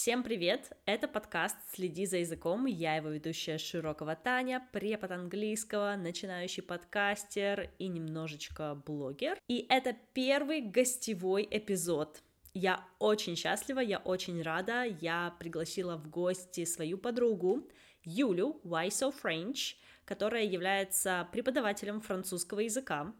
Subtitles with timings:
[0.00, 0.70] Всем привет!
[0.86, 2.66] Это подкаст «Следи за языком».
[2.66, 9.36] Я его ведущая Широкого Таня, препод английского, начинающий подкастер и немножечко блогер.
[9.48, 12.22] И это первый гостевой эпизод.
[12.54, 14.84] Я очень счастлива, я очень рада.
[14.84, 17.68] Я пригласила в гости свою подругу
[18.04, 19.74] Юлю Why So French,
[20.04, 23.12] которая является преподавателем французского языка,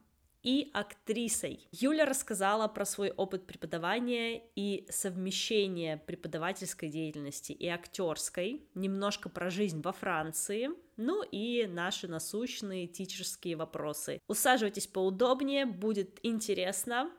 [0.43, 1.69] и актрисой.
[1.73, 9.81] Юля рассказала про свой опыт преподавания и совмещение преподавательской деятельности и актерской, немножко про жизнь
[9.83, 14.21] во Франции, ну и наши насущные тичерские вопросы.
[14.29, 17.11] Усаживайтесь поудобнее, будет интересно.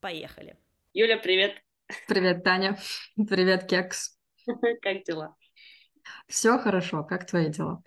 [0.00, 0.56] Поехали.
[0.92, 1.62] Юля, привет.
[2.08, 2.78] Привет, Таня.
[3.28, 4.18] Привет, Кекс.
[4.82, 5.36] Как дела?
[6.28, 7.04] Все хорошо.
[7.04, 7.82] Как твои дела?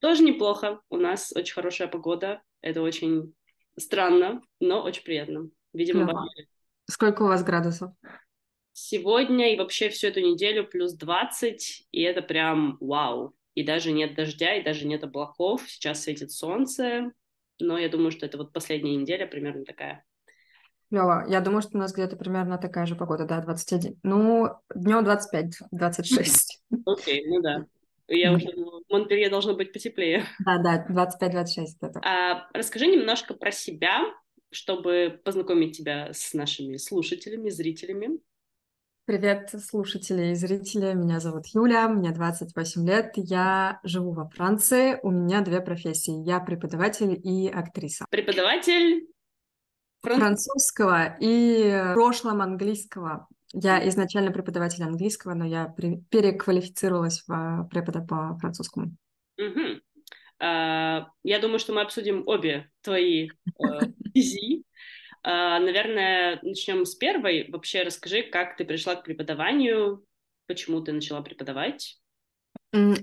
[0.00, 0.80] Тоже неплохо.
[0.88, 2.42] У нас очень хорошая погода.
[2.60, 3.34] Это очень
[3.78, 5.50] Странно, но очень приятно.
[5.72, 6.26] Видимо, ага.
[6.88, 7.92] Сколько у вас градусов?
[8.72, 13.34] Сегодня и вообще всю эту неделю плюс 20, и это прям вау.
[13.54, 15.62] И даже нет дождя, и даже нет облаков.
[15.68, 17.12] Сейчас светит солнце,
[17.60, 20.04] но я думаю, что это вот последняя неделя примерно такая.
[20.90, 23.98] Лёва, я думаю, что у нас где-то примерно такая же погода, да, 21.
[24.02, 26.62] Ну, днем 25, 26.
[26.84, 27.66] Окей, ну да.
[28.08, 30.24] Я уже думала, в Монпелье должно быть потеплее.
[30.44, 32.00] Да, да, 25-26 это.
[32.04, 34.02] А, расскажи немножко про себя,
[34.50, 38.20] чтобы познакомить тебя с нашими слушателями, зрителями.
[39.06, 40.94] Привет, слушатели и зрители.
[40.94, 43.12] Меня зовут Юля, мне 28 лет.
[43.16, 44.98] Я живу во Франции.
[45.02, 46.26] У меня две профессии.
[46.26, 48.06] Я преподаватель и актриса.
[48.10, 49.06] Преподаватель
[50.00, 53.28] французского и в прошлом английского.
[53.56, 55.72] Я изначально преподаватель английского, но я
[56.10, 58.96] переквалифицировалась в препода по французскому.
[59.38, 59.80] Угу.
[60.42, 63.30] Uh, я думаю, что мы обсудим обе твои
[64.14, 64.64] визи.
[65.24, 67.48] Uh, uh, наверное, начнем с первой.
[67.50, 70.04] Вообще расскажи, как ты пришла к преподаванию,
[70.46, 72.00] почему ты начала преподавать.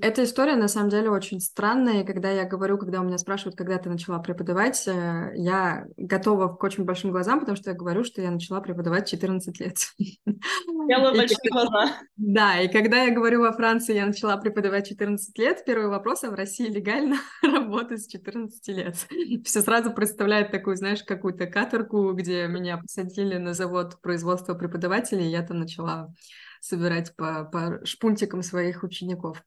[0.02, 3.56] Эта история, на самом деле, очень странная, и когда я говорю, когда у меня спрашивают,
[3.56, 8.04] когда ты начала преподавать, э, я готова к очень большим глазам, потому что я говорю,
[8.04, 9.78] что я начала преподавать 14 лет.
[9.98, 11.96] Делаю большие глаза.
[12.18, 16.32] Да, и когда я говорю во Франции, я начала преподавать 14 лет, первый вопрос, а
[16.32, 18.96] в России легально работать с 14 лет?
[19.46, 25.32] Все сразу представляет такую, знаешь, какую-то каторгу, где меня посадили на завод производства преподавателей, и
[25.32, 26.14] я там начала
[26.62, 29.44] собирать по, по шпунтикам своих учеников.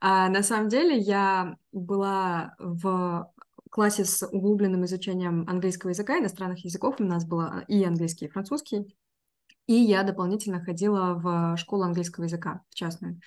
[0.00, 3.32] А на самом деле я была в
[3.70, 6.96] классе с углубленным изучением английского языка, иностранных языков.
[6.98, 8.94] У нас было и английский, и французский.
[9.66, 13.20] И я дополнительно ходила в школу английского языка, в частную.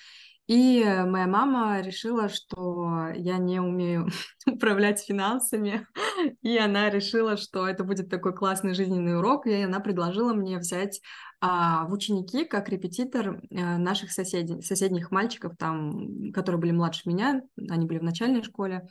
[0.47, 4.09] И моя мама решила, что я не умею
[4.47, 5.87] управлять финансами,
[6.41, 10.99] и она решила, что это будет такой классный жизненный урок, и она предложила мне взять
[11.39, 17.41] а, в ученики как репетитор а, наших соседей, соседних мальчиков, там, которые были младше меня,
[17.69, 18.87] они были в начальной школе.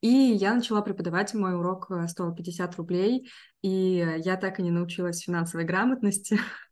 [0.00, 3.28] И я начала преподавать, мой урок э, стоил 50 рублей,
[3.60, 6.38] и я так и не научилась финансовой грамотности.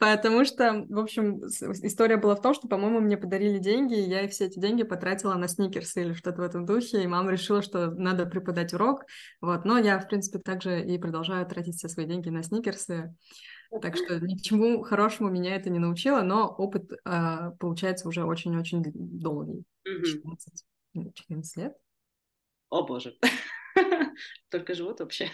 [0.00, 4.26] Потому что, в общем, история была в том, что, по-моему, мне подарили деньги, и я
[4.28, 7.90] все эти деньги потратила на сникерсы или что-то в этом духе, и мама решила, что
[7.90, 9.04] надо преподать урок.
[9.42, 9.66] Вот.
[9.66, 13.14] Но я, в принципе, также и продолжаю тратить все свои деньги на сникерсы.
[13.82, 18.24] Так что ни к чему хорошему меня это не научило, но опыт э, получается уже
[18.24, 19.64] очень-очень долгий.
[19.84, 20.64] 14,
[21.12, 21.76] 14 лет.
[22.70, 23.18] О боже.
[24.48, 25.28] Только живут вообще.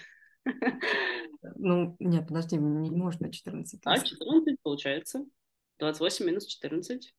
[1.54, 3.80] Ну, нет, подожди, не можно 14.
[3.84, 5.24] А, 14 получается.
[5.78, 7.14] 28 минус 14.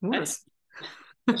[0.00, 0.44] Ужас.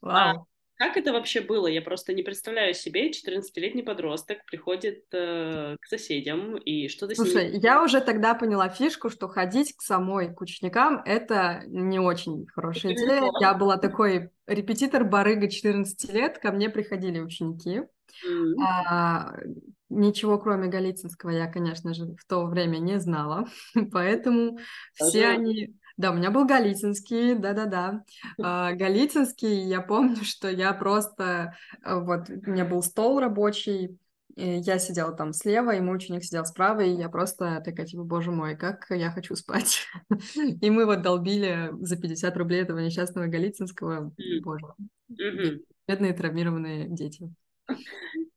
[0.00, 0.46] Вау.
[0.80, 1.66] Как это вообще было?
[1.66, 7.52] Я просто не представляю себе, 14-летний подросток приходит э, к соседям, и что-то Слушай, с
[7.52, 7.60] ним...
[7.60, 12.94] я уже тогда поняла фишку, что ходить к самой, к ученикам, это не очень хорошая
[12.94, 13.30] идея.
[13.40, 17.82] Я была такой репетитор барыга 14 лет, ко мне приходили ученики.
[18.26, 18.54] Mm-hmm.
[18.62, 19.36] А,
[19.88, 23.46] ничего, кроме Голицынского, я, конечно же, в то время не знала,
[23.92, 24.58] поэтому
[24.94, 28.04] все они да, у меня был Голицынский, да-да-да.
[28.40, 31.54] Uh, Голицынский, я помню, что я просто...
[31.84, 33.98] Э, вот, у меня был стол рабочий,
[34.36, 38.30] я сидела там слева, и мой ученик сидел справа, и я просто такая, типа, боже
[38.30, 39.86] мой, как я хочу спать.
[40.34, 44.12] и мы вот долбили за 50 рублей этого несчастного Голицынского.
[44.42, 44.66] Боже.
[45.86, 47.30] Бедные травмированные дети.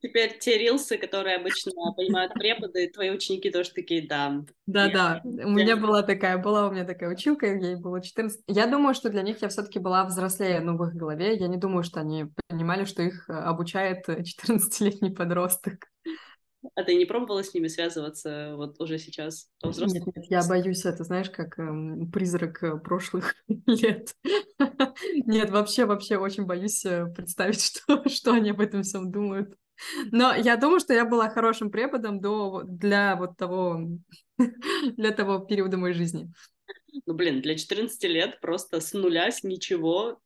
[0.02, 4.44] Теперь те рилсы, которые обычно понимают преподы, твои ученики тоже такие, да.
[4.66, 8.42] Да-да, у меня была такая, была у меня такая училка, ей было 14.
[8.48, 11.36] Я думаю, что для них я все-таки была взрослее, ну, в их голове.
[11.38, 15.88] Я не думаю, что они понимали, что их э, обучает 14-летний подросток.
[16.76, 19.50] А ты не пробовала с ними связываться вот уже сейчас?
[19.64, 23.36] Нет, нет, я боюсь, это знаешь, как эм, призрак э, прошлых
[23.68, 24.16] лет.
[25.26, 29.56] Нет, вообще, вообще очень боюсь э, представить, что, что они об этом всем думают.
[30.12, 33.82] Но я думаю, что я была хорошим преподом до, для вот того,
[34.38, 36.32] для того периода моей жизни.
[37.06, 40.20] Ну, блин, для 14 лет просто с нуля, с ничего.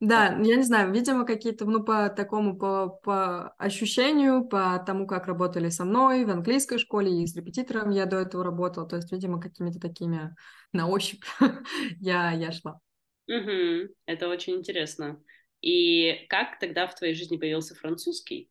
[0.00, 5.26] Да, я не знаю, видимо, какие-то, ну, по такому, по, по ощущению, по тому, как
[5.26, 9.10] работали со мной в английской школе и с репетитором я до этого работала, то есть,
[9.10, 10.36] видимо, какими-то такими
[10.72, 11.24] на ощупь
[12.00, 12.80] я, я шла.
[13.26, 15.20] Угу, это очень интересно.
[15.62, 18.50] И как тогда в твоей жизни появился французский?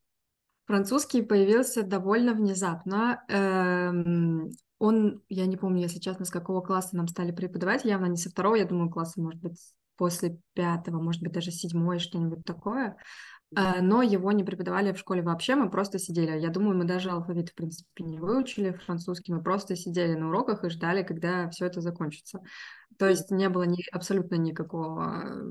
[0.65, 3.23] Французский появился довольно внезапно.
[3.29, 8.17] Эм, он, я не помню, если честно, с какого класса нам стали преподавать, явно не
[8.17, 9.57] со второго, я думаю, класса, может быть,
[9.97, 12.97] после пятого, может быть, даже седьмой, что-нибудь такое.
[13.55, 16.37] Э, но его не преподавали в школе вообще, мы просто сидели.
[16.39, 20.63] Я думаю, мы даже алфавит, в принципе, не выучили французский, мы просто сидели на уроках
[20.63, 22.41] и ждали, когда все это закончится.
[22.97, 25.41] То есть не было ни, абсолютно никакого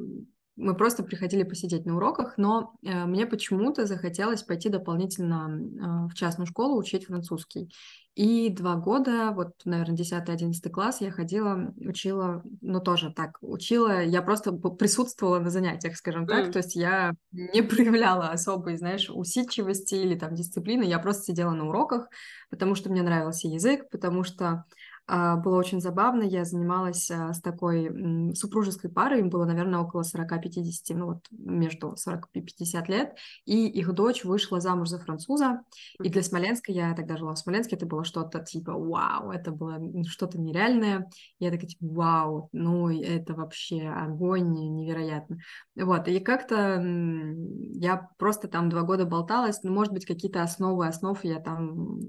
[0.56, 6.14] мы просто приходили посидеть на уроках, но э, мне почему-то захотелось пойти дополнительно э, в
[6.14, 7.70] частную школу учить французский.
[8.14, 14.22] И два года, вот, наверное, 10-11 класс я ходила, учила, ну, тоже так, учила, я
[14.22, 16.52] просто присутствовала на занятиях, скажем так, mm.
[16.52, 21.68] то есть я не проявляла особой, знаешь, усидчивости или там дисциплины, я просто сидела на
[21.68, 22.08] уроках,
[22.48, 24.64] потому что мне нравился язык, потому что
[25.08, 26.22] было очень забавно.
[26.22, 31.96] Я занималась а, с такой супружеской парой, им было, наверное, около 40-50, ну вот между
[31.96, 35.62] 40 и 50 лет, и их дочь вышла замуж за француза,
[36.02, 39.80] и для Смоленска, я тогда жила в Смоленске, это было что-то типа вау, это было
[40.08, 41.08] что-то нереальное.
[41.38, 45.38] Я такая типа вау, ну это вообще огонь невероятно.
[45.76, 51.22] Вот, и как-то я просто там два года болталась, ну, может быть, какие-то основы основ
[51.24, 52.00] я там,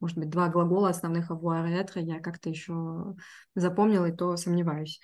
[0.00, 3.14] может быть, два глагола основных avoir être я как-то еще
[3.54, 5.00] запомнила, и то сомневаюсь.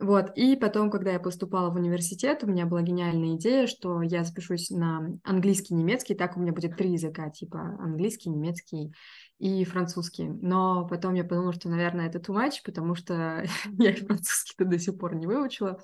[0.00, 4.24] Вот, и потом, когда я поступала в университет, у меня была гениальная идея, что я
[4.24, 8.94] запишусь на английский, немецкий, так у меня будет три языка, типа английский, немецкий
[9.38, 10.26] и французский.
[10.26, 13.44] Но потом я подумала, что, наверное, это too much, потому что
[13.78, 15.82] я французский-то до сих пор не выучила.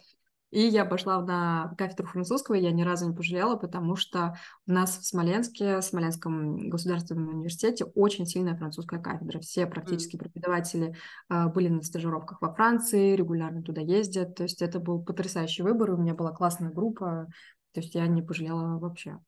[0.56, 4.72] И я пошла на кафедру французского, и я ни разу не пожалела, потому что у
[4.72, 9.38] нас в Смоленске, в Смоленском государственном университете очень сильная французская кафедра.
[9.40, 10.18] Все практически mm.
[10.18, 10.96] преподаватели
[11.28, 14.34] э, были на стажировках во Франции, регулярно туда ездят.
[14.34, 17.26] То есть это был потрясающий выбор, у меня была классная группа,
[17.74, 19.18] то есть я не пожалела вообще.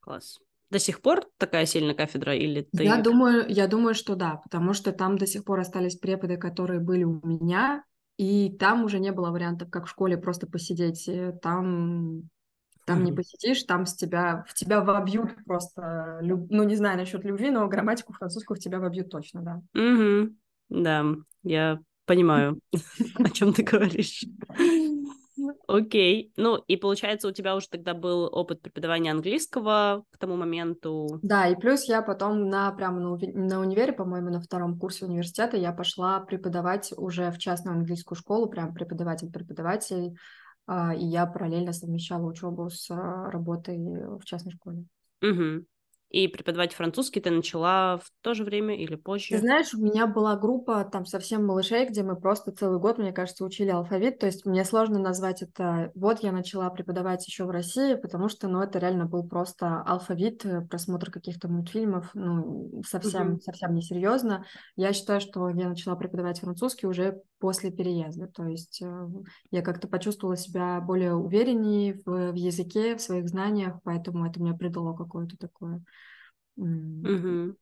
[0.00, 0.40] Класс.
[0.70, 2.82] До сих пор такая сильная кафедра или ты...
[2.82, 6.80] Я думаю, я думаю, что да, потому что там до сих пор остались преподы, которые
[6.80, 7.84] были у меня,
[8.18, 11.08] и там уже не было вариантов, как в школе, просто посидеть.
[11.42, 12.22] Там,
[12.86, 13.02] там mm-hmm.
[13.02, 16.46] не посидишь, там с тебя, в тебя вобьют просто, люб...
[16.50, 19.62] ну, не знаю насчет любви, но грамматику французскую в тебя вобьют точно, да.
[19.76, 20.34] Mm-hmm.
[20.68, 21.04] Да,
[21.42, 22.60] я понимаю,
[23.18, 24.24] о чем ты говоришь.
[25.68, 26.32] Окей.
[26.36, 31.18] Ну, и получается, у тебя уже тогда был опыт преподавания английского к тому моменту.
[31.22, 35.56] Да, и плюс я потом на прямо на, на универе, по-моему, на втором курсе университета
[35.56, 40.16] я пошла преподавать уже в частную английскую школу, прям преподаватель-преподаватель,
[40.66, 44.84] а, и я параллельно совмещала учебу с а, работой в частной школе.
[45.22, 45.66] Угу.
[46.16, 49.34] И преподавать французский ты начала в то же время или позже?
[49.34, 53.12] Ты знаешь, у меня была группа там совсем малышей, где мы просто целый год, мне
[53.12, 54.18] кажется, учили алфавит.
[54.18, 55.92] То есть мне сложно назвать это...
[55.94, 60.42] Вот я начала преподавать еще в России, потому что, ну, это реально был просто алфавит,
[60.46, 63.40] э, просмотр каких-то мультфильмов, ну, совсем, uh-huh.
[63.42, 64.46] совсем несерьезно.
[64.74, 68.28] Я считаю, что я начала преподавать французский уже после переезда.
[68.28, 69.08] То есть э,
[69.50, 74.54] я как-то почувствовала себя более увереннее в, в языке, в своих знаниях, поэтому это мне
[74.54, 75.84] придало какое-то такое
[76.56, 77.56] угу.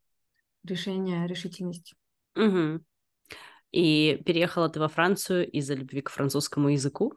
[0.62, 1.94] решение, решительность.
[2.36, 2.84] Угу.
[3.72, 7.14] И переехала ты во Францию из-за любви к французскому языку?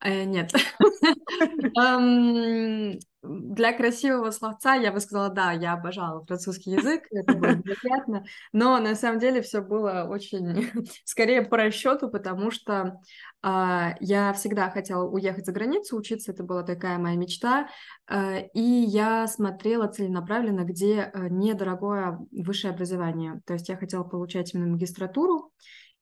[0.00, 0.52] Э, нет.
[3.28, 8.78] Для красивого словца я бы сказала, да, я обожала французский язык, это было приятно, но
[8.78, 10.70] на самом деле все было очень,
[11.04, 13.00] скорее по расчету, потому что
[13.42, 17.68] э, я всегда хотела уехать за границу, учиться, это была такая моя мечта,
[18.08, 24.54] э, и я смотрела целенаправленно, где э, недорогое высшее образование, то есть я хотела получать
[24.54, 25.52] именно магистратуру,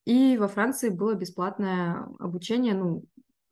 [0.04, 3.04] и во Франции было бесплатное обучение, ну,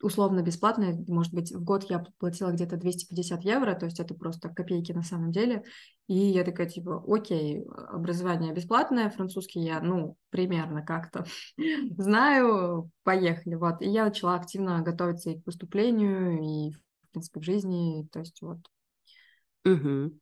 [0.02, 4.48] условно бесплатно, может быть, в год я платила где-то 250 евро, то есть это просто
[4.48, 5.64] копейки на самом деле,
[6.08, 11.24] и я такая, типа, окей, образование бесплатное, французский я, ну, примерно как-то
[11.96, 17.44] знаю, поехали, вот, и я начала активно готовиться и к поступлению, и, в принципе, к
[17.44, 18.58] жизни, то есть вот.
[19.64, 20.18] Угу.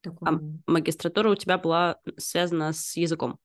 [0.00, 0.28] Такой...
[0.28, 3.38] А магистратура у тебя была связана с языком?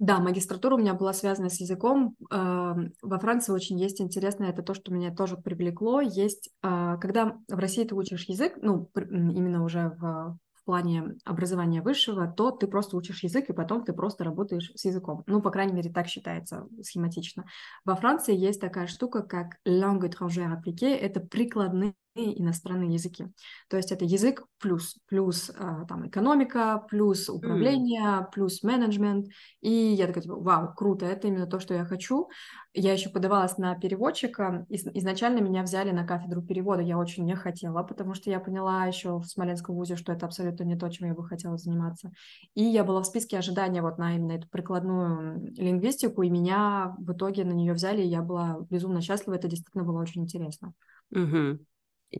[0.00, 2.16] Да, магистратура у меня была связана с языком.
[2.30, 6.00] Во Франции очень есть интересно, это то, что меня тоже привлекло.
[6.00, 11.82] Есть, а, когда в России ты учишь язык, ну, именно уже в в плане образования
[11.82, 15.22] высшего, то ты просто учишь язык, и потом ты просто работаешь с языком.
[15.26, 17.44] Ну, по крайней мере, так считается схематично.
[17.84, 23.26] Во Франции есть такая штука, как langue étrangère appliquée, это прикладные иностранные языки.
[23.68, 28.30] То есть это язык плюс, плюс а, там экономика, плюс управление, mm.
[28.32, 29.26] плюс менеджмент.
[29.60, 32.28] И я такая, типа, вау, круто, это именно то, что я хочу.
[32.72, 34.66] Я еще подавалась на переводчика.
[34.68, 36.82] Изначально меня взяли на кафедру перевода.
[36.82, 40.64] Я очень не хотела, потому что я поняла еще в Смоленском вузе, что это абсолютно
[40.64, 42.12] не то, чем я бы хотела заниматься.
[42.54, 47.12] И я была в списке ожидания вот на именно эту прикладную лингвистику, и меня в
[47.12, 49.34] итоге на нее взяли, и я была безумно счастлива.
[49.34, 50.74] Это действительно было очень интересно.
[51.10, 51.58] Угу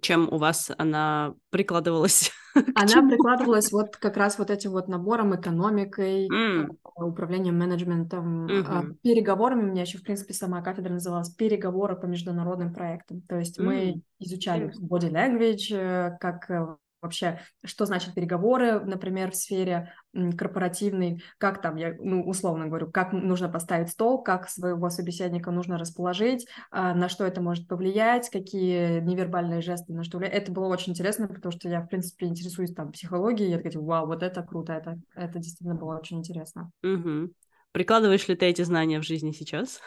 [0.01, 2.33] чем у вас она прикладывалась?
[2.77, 6.77] Она прикладывалась вот как раз вот этим вот набором, экономикой, mm.
[6.95, 8.95] управлением менеджментом, mm-hmm.
[9.03, 9.65] переговорами.
[9.65, 13.23] У меня еще, в принципе, сама кафедра называлась «Переговоры по международным проектам».
[13.23, 13.65] То есть mm.
[13.65, 19.93] мы изучали body language, э, как вообще, что значит переговоры, например, в сфере
[20.37, 25.79] корпоративной, как там, я ну, условно говорю, как нужно поставить стол, как своего собеседника нужно
[25.79, 30.43] расположить, а, на что это может повлиять, какие невербальные жесты на что влияют.
[30.43, 34.07] Это было очень интересно, потому что я, в принципе, интересуюсь там психологией, я такая, вау,
[34.07, 36.71] вот это круто, это, это действительно было очень интересно.
[36.83, 37.31] Угу.
[37.73, 39.81] Прикладываешь ли ты эти знания в жизни сейчас?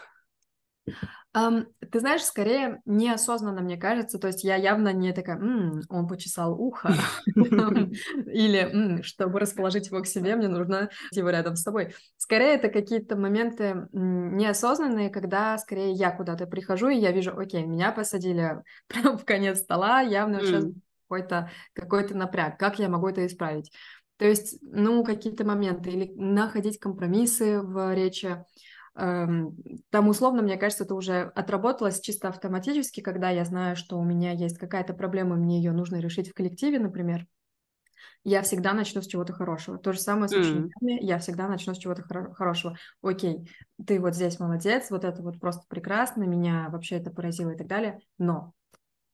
[1.36, 6.08] Um, ты знаешь, скорее неосознанно, мне кажется, то есть я явно не такая, М, он
[6.08, 6.89] почесал ухо,
[7.36, 11.94] или чтобы расположить его к себе, мне нужно его рядом с тобой.
[12.17, 17.91] Скорее это какие-то моменты неосознанные, когда скорее я куда-то прихожу, и я вижу, окей, меня
[17.91, 20.65] посадили прямо в конец стола, явно сейчас
[21.08, 23.72] какой-то какой напряг, как я могу это исправить?
[24.17, 28.44] То есть, ну, какие-то моменты, или находить компромиссы в речи,
[28.98, 34.32] там условно, мне кажется, это уже отработалось чисто автоматически, когда я знаю, что у меня
[34.32, 37.27] есть какая-то проблема, мне ее нужно решить в коллективе, например.
[38.24, 39.77] Я всегда начну с чего-то хорошего.
[39.77, 40.98] То же самое с учениками.
[41.01, 42.75] Я всегда начну с чего-то хоро- хорошего.
[43.01, 43.50] Окей,
[43.86, 47.68] ты вот здесь молодец, вот это вот просто прекрасно, меня вообще это поразило и так
[47.68, 48.00] далее.
[48.18, 48.54] Но,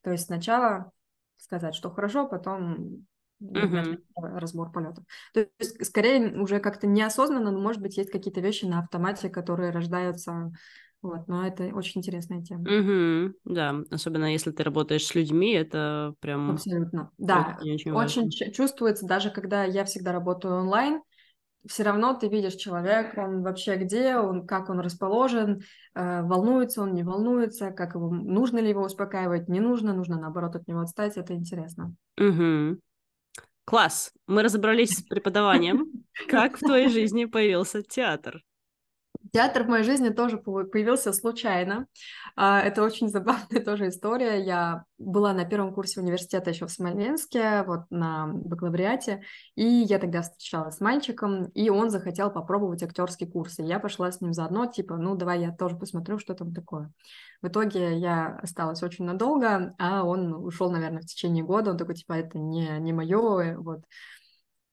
[0.02, 0.92] то есть сначала
[1.38, 3.06] сказать, что хорошо, потом
[3.44, 4.00] uh-huh.
[4.16, 5.04] разбор полетов.
[5.34, 9.72] То есть, скорее, уже как-то неосознанно, но, может быть, есть какие-то вещи на автомате, которые
[9.72, 10.52] рождаются.
[11.02, 12.62] Вот, но это очень интересная тема.
[12.62, 16.52] Угу, да, особенно если ты работаешь с людьми, это прям...
[16.52, 17.58] Абсолютно, да.
[17.60, 21.02] Очень, очень, очень чувствуется, даже когда я всегда работаю онлайн,
[21.68, 25.62] все равно ты видишь человек, он вообще где, он, как он расположен,
[25.94, 30.56] э, волнуется он, не волнуется, как его, нужно ли его успокаивать, не нужно, нужно наоборот
[30.56, 31.94] от него отстать, это интересно.
[32.18, 32.80] Угу.
[33.66, 36.06] Класс, мы разобрались с преподаванием.
[36.28, 38.42] Как в твоей жизни появился театр?
[39.34, 41.88] Театр в моей жизни тоже появился случайно.
[42.36, 44.44] А, это очень забавная тоже история.
[44.44, 49.24] Я была на первом курсе университета еще в Смоленске, вот на бакалавриате,
[49.56, 54.12] и я тогда встречалась с мальчиком, и он захотел попробовать актерский курс, и я пошла
[54.12, 56.92] с ним заодно, типа, ну, давай я тоже посмотрю, что там такое.
[57.42, 61.96] В итоге я осталась очень надолго, а он ушел, наверное, в течение года, он такой,
[61.96, 63.82] типа, это не, не мое, вот.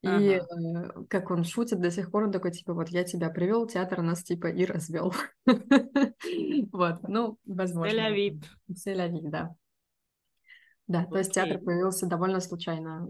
[0.02, 0.24] И ага.
[0.24, 4.00] э, как он шутит до сих пор, он такой, типа, вот я тебя привел, театр
[4.00, 5.14] нас, типа, и развел.
[6.72, 7.90] Вот, ну, возможно.
[7.90, 8.44] Селявит.
[8.74, 9.54] Селявит, да.
[10.86, 13.08] Да, то есть театр появился довольно случайно.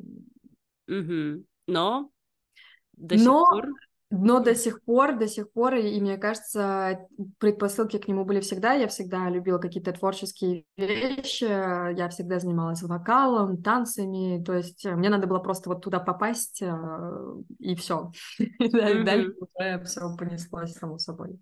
[0.86, 2.10] Но
[2.92, 3.68] до сих пор
[4.10, 7.06] но до сих пор, до сих пор, и, мне кажется,
[7.38, 8.72] предпосылки к нему были всегда.
[8.72, 15.10] Я всегда любила какие-то творческие вещи, я всегда занималась вокалом, танцами, то есть э, мне
[15.10, 16.72] надо было просто вот туда попасть, э,
[17.60, 18.10] и все.
[18.58, 21.38] Дальше уже все понеслось само собой.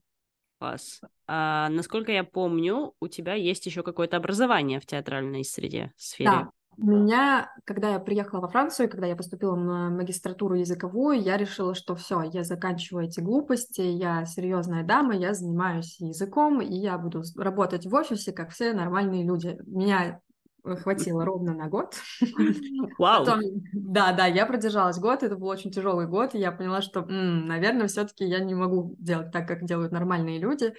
[0.59, 1.01] Класс.
[1.27, 6.31] А, насколько я помню, у тебя есть еще какое-то образование в театральной среде, сфере.
[6.31, 11.37] Да, у меня, когда я приехала во Францию, когда я поступила на магистратуру языковую, я
[11.37, 16.97] решила, что все, я заканчиваю эти глупости, я серьезная дама, я занимаюсь языком, и я
[16.97, 19.59] буду работать в офисе, как все нормальные люди.
[19.67, 20.21] Меня
[20.63, 21.95] хватило ровно на год.
[22.99, 23.25] Вау!
[23.25, 23.41] Потом,
[23.73, 27.47] да, да, я продержалась год, это был очень тяжелый год, и я поняла, что, м,
[27.47, 30.75] наверное, все-таки я не могу делать так, как делают нормальные люди,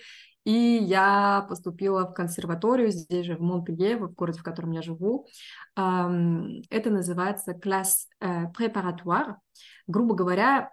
[0.50, 5.28] и я поступила в консерваторию здесь же, в Монпелье, в городе, в котором я живу.
[5.76, 9.38] Это называется класс препаратуар.
[9.86, 10.72] Грубо говоря,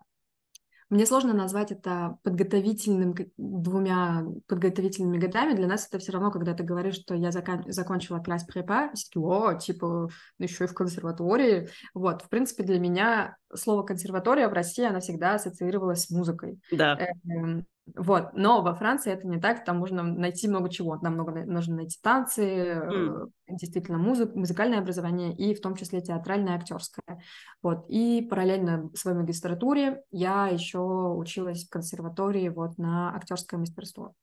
[0.89, 5.55] мне сложно назвать это подготовительным двумя подготовительными годами.
[5.55, 9.21] Для нас это все равно, когда ты говоришь, что я закон, закончила класс препа, все
[9.21, 11.69] о, типа, ну еще и в консерватории.
[11.93, 16.61] Вот, в принципе, для меня слово консерватория в России, она всегда ассоциировалась с музыкой.
[16.73, 16.99] Да.
[17.29, 21.45] Эм, вот, но во Франции это не так, там можно найти много чего, там много
[21.45, 23.31] нужно найти танцы, mm.
[23.49, 27.23] действительно музык, музыкальное образование и в том числе театральное, актерское.
[27.63, 34.15] Вот, и параллельно своей магистратуре я еще училась в консерватории вот на актерское мастерство.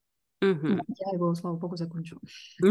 [0.43, 0.67] Угу.
[0.67, 2.19] Я его, слава богу, закончила.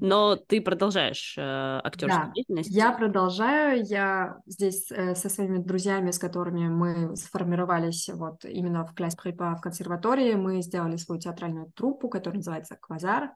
[0.00, 2.70] Но ты продолжаешь э, актерскую да, деятельность?
[2.70, 3.84] Я продолжаю.
[3.84, 9.54] Я здесь э, со своими друзьями, с которыми мы сформировались вот именно в класс препа
[9.54, 13.30] в консерватории, мы сделали свою театральную труппу, которая называется «Квазар».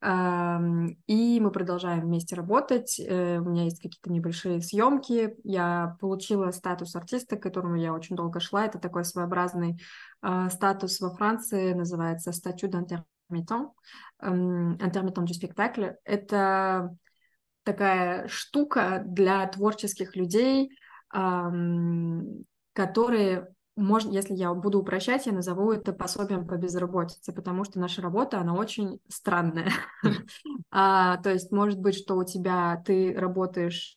[0.00, 3.00] И мы продолжаем вместе работать.
[3.00, 5.34] Э, у меня есть какие-то небольшие съемки.
[5.42, 8.64] Я получила статус артиста, к которому я очень долго шла.
[8.66, 9.80] Это такой своеобразный
[10.22, 13.72] э, статус во Франции, называется «Статью d'intermittent»,
[14.22, 15.96] «Intermittent du spectacle».
[16.04, 16.96] Это
[17.64, 20.70] такая штука для творческих людей,
[22.72, 28.02] которые можно, если я буду упрощать, я назову это пособием по безработице, потому что наша
[28.02, 29.70] работа, она очень странная.
[30.70, 33.96] а, то есть может быть, что у тебя ты работаешь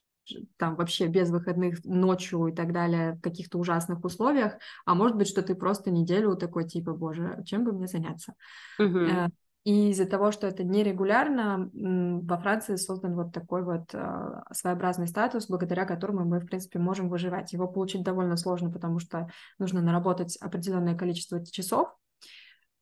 [0.58, 4.54] там вообще без выходных ночью и так далее в каких-то ужасных условиях,
[4.86, 8.36] а может быть, что ты просто неделю такой типа, боже, чем бы мне заняться?
[8.80, 9.30] Uh-huh.
[9.64, 15.48] И из-за того, что это нерегулярно, во Франции создан вот такой вот э, своеобразный статус,
[15.48, 17.54] благодаря которому мы, в принципе, можем выживать.
[17.54, 21.96] Его получить довольно сложно, потому что нужно наработать определенное количество часов,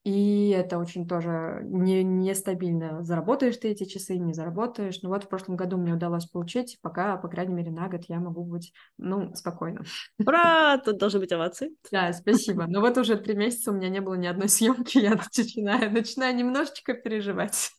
[0.04, 3.04] и это очень тоже не, нестабильно.
[3.04, 5.02] Заработаешь ты эти часы, не заработаешь.
[5.02, 8.20] Ну вот в прошлом году мне удалось получить, пока, по крайней мере, на год я
[8.20, 9.84] могу быть, ну, спокойно.
[10.20, 10.78] Ура!
[10.78, 11.72] Тут должны быть овации.
[11.92, 12.66] Да, спасибо.
[12.68, 16.36] Но вот уже три месяца у меня не было ни одной съемки, я начинаю, начинаю
[16.36, 17.72] немножечко переживать.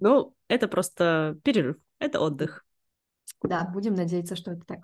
[0.00, 2.64] Ну, это просто перерыв, это отдых.
[3.42, 4.80] Да, будем надеяться, что это так.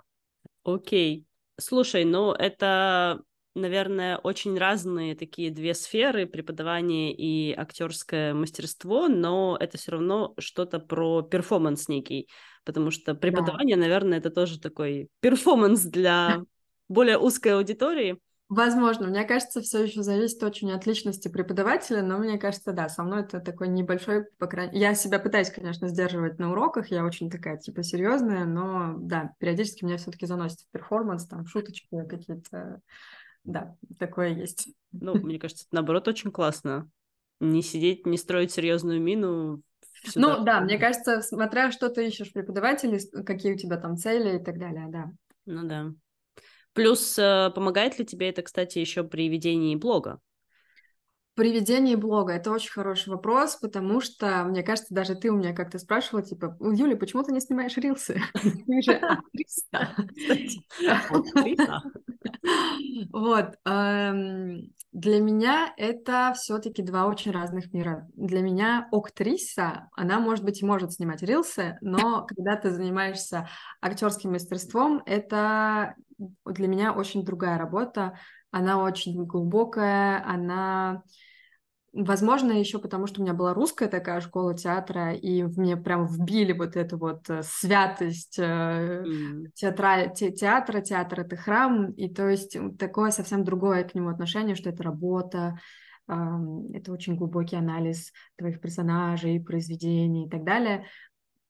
[0.65, 1.27] Окей.
[1.59, 3.23] Слушай, ну это
[3.55, 10.79] наверное, очень разные такие две сферы, преподавание и актерское мастерство, но это все равно что-то
[10.81, 12.29] про перформанс некий,
[12.65, 13.83] потому что преподавание, да.
[13.83, 16.43] наверное, это тоже такой перформанс для
[16.89, 18.19] более узкой аудитории.
[18.51, 23.03] Возможно, мне кажется, все еще зависит очень от личности преподавателя, но мне кажется, да, со
[23.03, 27.31] мной это такой небольшой, по крайней Я себя пытаюсь, конечно, сдерживать на уроках, я очень
[27.31, 32.83] такая, типа, серьезная, но да, периодически меня все-таки заносит в перформанс, там, шуточки какие-то
[33.45, 34.69] да, такое есть.
[34.93, 36.91] Ну, мне кажется, это, наоборот, очень классно.
[37.41, 39.63] Не сидеть, не строить серьезную мину.
[40.05, 40.39] Сюда.
[40.39, 44.45] Ну, да, мне кажется, смотря что ты ищешь преподавателей, какие у тебя там цели и
[44.45, 45.11] так далее, да.
[45.47, 45.93] Ну да.
[46.73, 50.21] Плюс э, помогает ли тебе это, кстати, еще при ведении блога?
[51.35, 55.53] При ведении блога это очень хороший вопрос, потому что, мне кажется, даже ты у меня
[55.53, 58.21] как-то спрашивала, типа, Юля, почему ты не снимаешь рилсы?
[58.67, 59.95] Ты же актриса.
[63.13, 63.55] Вот.
[63.65, 68.09] Эм, для меня это все-таки два очень разных мира.
[68.15, 73.49] Для меня актриса, она, может быть, и может снимать рилсы, но когда ты занимаешься
[73.81, 75.95] актерским мастерством, это
[76.45, 78.19] для меня очень другая работа.
[78.51, 81.03] Она очень глубокая, она
[81.97, 86.53] Возможно, еще потому, что у меня была русская такая школа театра, и мне прям вбили
[86.53, 89.51] вот эту вот э, святость mm.
[89.55, 94.57] театра, те, театра, театр— это храм, и то есть такое совсем другое к нему отношение,
[94.57, 95.57] что это работа,
[96.07, 100.87] это очень глубокий анализ твоих персонажей, произведений и так далее.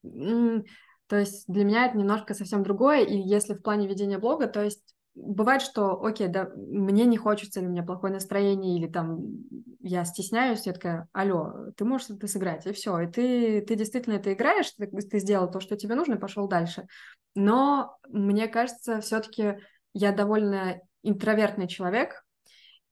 [0.03, 4.63] То есть для меня это немножко совсем другое, и если в плане ведения блога, то
[4.63, 9.21] есть бывает, что, окей, да, мне не хочется, или у меня плохое настроение, или там
[9.79, 14.15] я стесняюсь, я такая, алло, ты можешь это сыграть, и все, и ты, ты действительно
[14.15, 16.87] это играешь, ты, ты сделал то, что тебе нужно, пошел дальше.
[17.35, 19.57] Но мне кажется, все-таки
[19.93, 22.24] я довольно интровертный человек,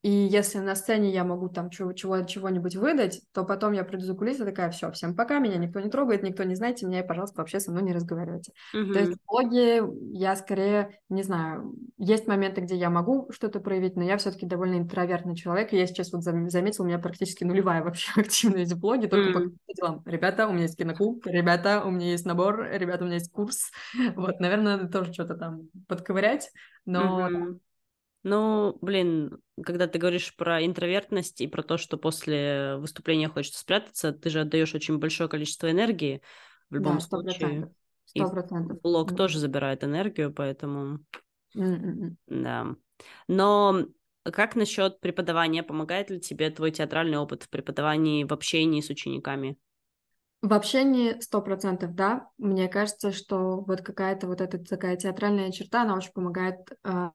[0.04, 4.04] и если на сцене я могу там чего, чего, чего-нибудь выдать, то потом я приду
[4.04, 7.08] за кулисы такая, все, всем пока, меня никто не трогает, никто не знаете меня, и,
[7.08, 8.52] пожалуйста, вообще со мной не разговаривайте.
[8.76, 8.92] Mm-hmm.
[8.92, 13.96] То есть в блоге я скорее, не знаю, есть моменты, где я могу что-то проявить,
[13.96, 17.82] но я все-таки довольно интровертный человек, и я сейчас вот заметила, у меня практически нулевая
[17.82, 19.58] вообще активность в блоге, только mm-hmm.
[19.66, 20.04] по делам.
[20.06, 23.72] Ребята, у меня есть киноклуб, ребята, у меня есть набор, ребята, у меня есть курс.
[24.18, 26.52] Вот, наверное, надо тоже что-то там подковырять,
[26.86, 27.30] но...
[27.30, 27.60] Mm-hmm
[28.24, 34.14] ну, блин, когда ты говоришь про интровертность и про то, что после выступления хочется спрятаться,
[34.14, 36.22] ты же отдаешь очень большое количество энергии
[36.70, 37.22] в любом да, 100%.
[37.22, 37.72] случае.
[38.18, 38.76] 100%.
[38.76, 41.00] И блог mm тоже забирает энергию, поэтому...
[41.56, 42.16] Mm-mm.
[42.28, 42.76] Да.
[43.28, 43.86] Но
[44.24, 45.62] как насчет преподавания?
[45.62, 49.58] Помогает ли тебе твой театральный опыт в преподавании, в общении с учениками?
[50.42, 52.30] В общении сто процентов, да.
[52.38, 57.10] Мне кажется, что вот какая-то вот эта такая театральная черта, она очень помогает э,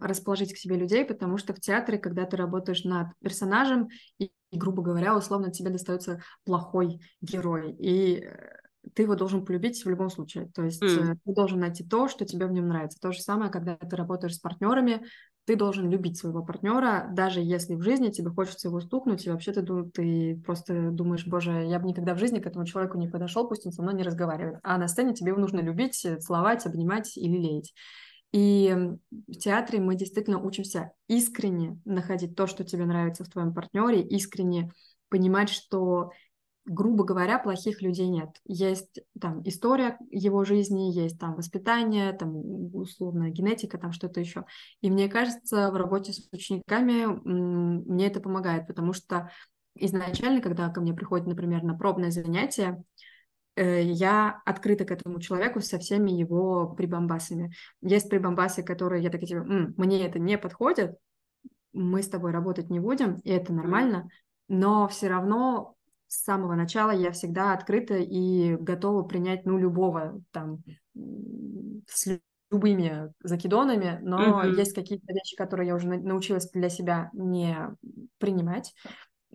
[0.00, 4.58] расположить к себе людей, потому что в театре, когда ты работаешь над персонажем, и, и
[4.58, 8.60] грубо говоря, условно тебе достается плохой герой, и э,
[8.94, 10.50] ты его должен полюбить в любом случае.
[10.54, 11.16] То есть mm.
[11.24, 12.98] ты должен найти то, что тебе в нем нравится.
[13.00, 15.04] То же самое, когда ты работаешь с партнерами,
[15.44, 19.52] ты должен любить своего партнера, даже если в жизни тебе хочется его стукнуть, и вообще
[19.52, 23.48] ты, ты просто думаешь, боже, я бы никогда в жизни к этому человеку не подошел,
[23.48, 24.60] пусть он со мной не разговаривает.
[24.62, 27.74] А на сцене тебе его нужно любить, целовать, обнимать или леять.
[28.32, 28.72] И
[29.10, 34.72] в театре мы действительно учимся искренне находить то, что тебе нравится в твоем партнере, искренне
[35.08, 36.12] понимать, что
[36.66, 38.28] грубо говоря, плохих людей нет.
[38.44, 42.36] Есть там история его жизни, есть там воспитание, там
[42.74, 44.44] условно генетика, там что-то еще.
[44.80, 49.30] И мне кажется, в работе с учениками мне это помогает, потому что
[49.74, 52.82] изначально, когда ко мне приходит, например, на пробное занятие,
[53.56, 57.52] я открыта к этому человеку со всеми его прибамбасами.
[57.82, 60.96] Есть прибамбасы, которые я такая типа, М, мне это не подходит,
[61.72, 64.08] мы с тобой работать не будем, и это нормально,
[64.48, 65.74] но все равно
[66.08, 70.58] с самого начала я всегда открыта и готова принять, ну, любого там
[71.86, 72.18] с
[72.50, 74.56] любыми закидонами, но mm-hmm.
[74.56, 77.56] есть какие-то вещи, которые я уже научилась для себя не
[78.18, 78.74] принимать.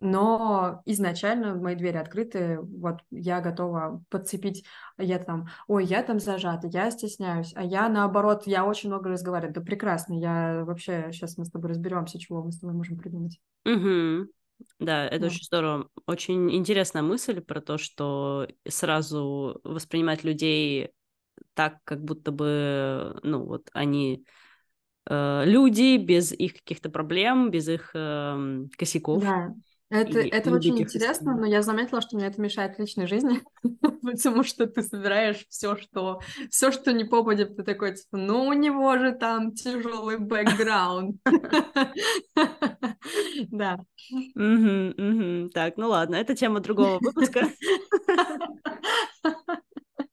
[0.01, 4.65] Но изначально мои двери открыты, вот я готова подцепить,
[4.97, 9.53] я там, ой, я там зажата, я стесняюсь, а я наоборот, я очень много разговариваю,
[9.53, 13.39] да прекрасно, я вообще, сейчас мы с тобой разберемся, чего мы с тобой можем придумать.
[13.65, 14.27] Угу.
[14.79, 15.25] Да, это да.
[15.27, 15.89] очень здорово.
[16.07, 20.91] Очень интересная мысль про то, что сразу воспринимать людей
[21.53, 24.25] так, как будто бы, ну, вот они
[25.09, 29.23] э, люди без их каких-то проблем, без их э, косяков.
[29.23, 29.53] Да.
[29.89, 33.43] Это, это очень интересно, но я заметила, что мне это мешает в личной жизни,
[34.01, 38.53] потому что ты собираешь все, что все, что не попадет, ты такой, типа, ну у
[38.53, 41.17] него же там тяжелый бэкграунд.
[43.49, 43.77] Да.
[45.53, 47.47] Так, ну ладно, это тема другого выпуска.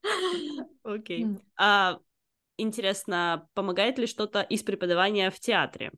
[0.84, 1.26] Окей.
[1.58, 1.98] А
[2.58, 5.92] интересно, помогает ли что-то из преподавания в театре?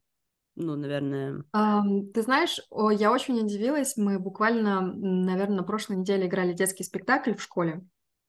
[0.57, 1.45] Ну, наверное.
[1.53, 2.61] Ты знаешь,
[2.99, 3.97] я очень удивилась.
[3.97, 7.85] Мы буквально, наверное, на прошлой неделе играли детский спектакль в школе.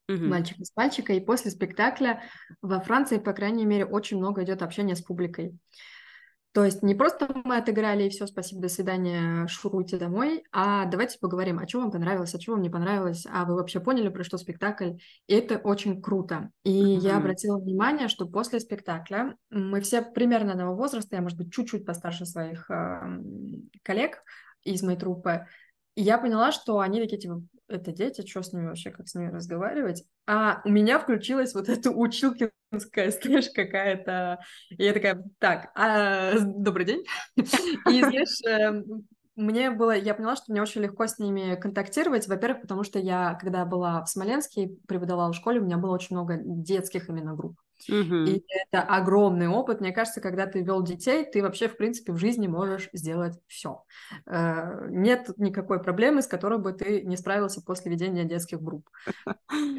[0.10, 0.28] Uh-huh.
[0.28, 1.14] Мальчик из мальчика.
[1.14, 2.24] И после спектакля
[2.62, 5.58] во Франции, по крайней мере, очень много идет общения с публикой.
[6.56, 11.20] То есть не просто мы отыграли и все, спасибо, до свидания, шуруйте домой, а давайте
[11.20, 14.24] поговорим, а что вам понравилось, а что вам не понравилось, а вы вообще поняли, про
[14.24, 14.92] что спектакль.
[15.28, 16.52] И это очень круто.
[16.64, 17.00] И mm-hmm.
[17.00, 21.86] я обратила внимание, что после спектакля мы все примерно одного возраста, я, может быть, чуть-чуть
[21.86, 23.20] постарше своих э,
[23.84, 24.24] коллег
[24.64, 25.48] из моей труппы,
[25.96, 29.16] и я поняла, что они такие, типа, это дети, что с ними вообще, как с
[29.16, 30.04] ними разговаривать?
[30.28, 34.40] А у меня включилась вот эта училкинская, знаешь, какая-то...
[34.70, 36.38] И я такая, так, а...
[36.40, 37.06] добрый день.
[37.38, 42.28] И, знаешь, эм, мне было, я поняла, что мне очень легко с ними контактировать.
[42.28, 46.16] Во-первых, потому что я, когда была в Смоленске, преподавала в школе, у меня было очень
[46.16, 47.58] много детских именно групп.
[47.90, 48.26] Uh-huh.
[48.26, 49.82] И это огромный опыт.
[49.82, 53.84] Мне кажется, когда ты вел детей, ты вообще, в принципе, в жизни можешь сделать все.
[54.26, 58.90] Э, нет никакой проблемы, с которой бы ты не справился после ведения детских групп.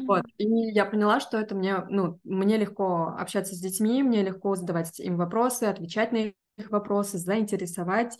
[0.05, 0.23] Вот.
[0.37, 4.99] И я поняла, что это мне, ну, мне легко общаться с детьми, мне легко задавать
[4.99, 6.33] им вопросы, отвечать на их
[6.69, 8.17] вопросы, заинтересовать.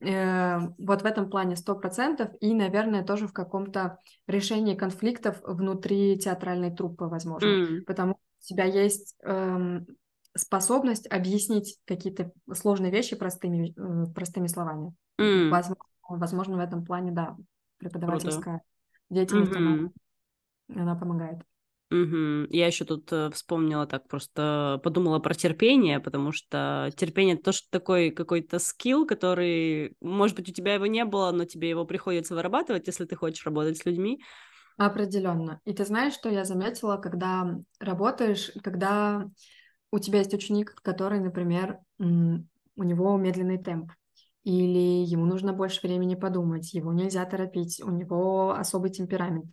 [0.00, 6.18] Э, вот в этом плане сто процентов и, наверное, тоже в каком-то решении конфликтов внутри
[6.18, 7.80] театральной труппы, возможно, mm.
[7.82, 9.86] потому у тебя есть эм,
[10.36, 14.94] способность объяснить какие-то сложные вещи простыми, э, простыми словами.
[15.20, 15.50] Mm.
[15.50, 17.36] Возможно, возможно, в этом плане, да,
[17.78, 18.64] преподавательская Круто.
[19.10, 19.90] деятельность, mm-hmm.
[20.68, 21.42] она, она помогает.
[21.92, 22.46] Угу.
[22.48, 27.60] Я еще тут э, вспомнила так, просто подумала про терпение, потому что терпение это тоже
[27.68, 32.34] такой какой-то скилл, который, может быть, у тебя его не было, но тебе его приходится
[32.34, 34.22] вырабатывать, если ты хочешь работать с людьми.
[34.76, 35.60] Определенно.
[35.64, 39.28] И ты знаешь, что я заметила, когда работаешь, когда
[39.90, 43.92] у тебя есть ученик, который, например, у него медленный темп,
[44.44, 49.46] или ему нужно больше времени подумать, его нельзя торопить, у него особый темперамент.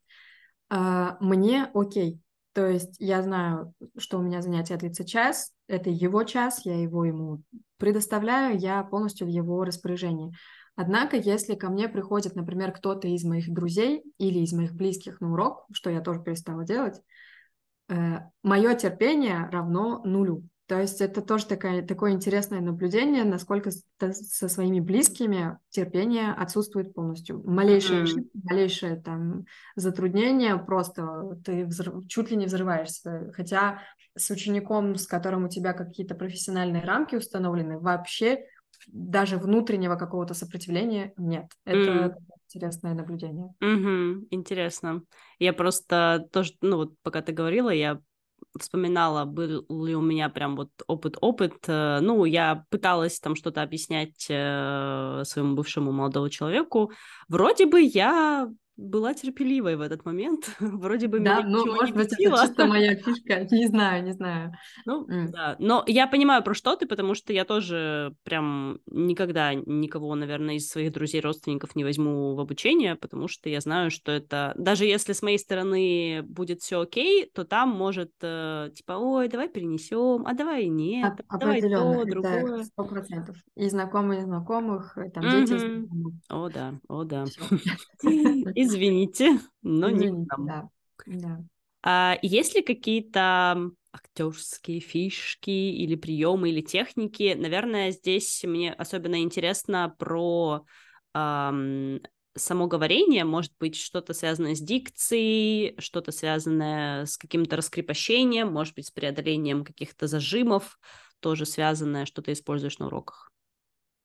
[0.70, 2.22] А, мне окей,
[2.54, 7.06] то есть я знаю, что у меня занятие длится час, это его час, я его
[7.06, 7.42] ему
[7.78, 10.34] предоставляю, я полностью в его распоряжении.
[10.82, 15.34] Однако, если ко мне приходит, например, кто-то из моих друзей или из моих близких на
[15.34, 17.02] урок, что я тоже перестала делать,
[17.90, 20.48] э, мое терпение равно нулю.
[20.68, 27.44] То есть это тоже такая, такое интересное наблюдение, насколько со своими близкими терпение отсутствует полностью.
[27.44, 28.30] Малейшее, mm-hmm.
[28.46, 29.44] малейшее там
[29.76, 33.34] затруднение, просто ты взрыв, чуть ли не взрываешься.
[33.36, 33.82] Хотя
[34.16, 38.46] с учеником, с которым у тебя какие-то профессиональные рамки установлены, вообще
[38.92, 41.52] даже внутреннего какого-то сопротивления нет.
[41.66, 42.14] Это mm.
[42.48, 43.54] интересное наблюдение.
[43.64, 44.28] Mm-hmm.
[44.32, 45.04] Интересно.
[45.40, 48.00] Я просто тоже, ну вот пока ты говорила, я
[48.58, 51.66] вспоминала, был ли у меня прям вот опыт-опыт.
[51.68, 56.92] Э, ну, я пыталась там что-то объяснять э, своему бывшему молодому человеку.
[57.28, 60.56] Вроде бы я была терпеливой в этот момент.
[60.60, 63.48] Вроде бы да, меня ну, может быть, это чисто моя фишка.
[63.52, 64.54] Не знаю, не знаю.
[64.86, 65.28] Ну, mm.
[65.30, 65.56] да.
[65.60, 70.70] Но я понимаю, про что ты, потому что я тоже прям никогда никого, наверное, из
[70.70, 74.54] своих друзей, родственников не возьму в обучение, потому что я знаю, что это...
[74.58, 79.50] Даже если с моей стороны будет все окей, то там может, э, типа, ой, давай
[79.50, 82.64] перенесем, а давай нет, а, давай то, другое.
[82.64, 83.36] Сто процентов.
[83.56, 85.46] И знакомые знакомых, и там mm-hmm.
[85.46, 85.90] дети.
[86.30, 87.26] О, да, о, да.
[88.70, 90.46] Извините, но не к нам.
[90.46, 90.70] Да,
[91.06, 91.44] да.
[91.82, 97.36] А есть ли какие-то актерские фишки или приемы или техники?
[97.38, 100.66] Наверное, здесь мне особенно интересно про
[101.16, 102.02] эм,
[102.36, 108.88] само говорение, может быть, что-то связанное с дикцией, что-то связанное с каким-то раскрепощением, может быть,
[108.88, 110.78] с преодолением каких-то зажимов,
[111.20, 113.32] тоже связанное, что ты используешь на уроках.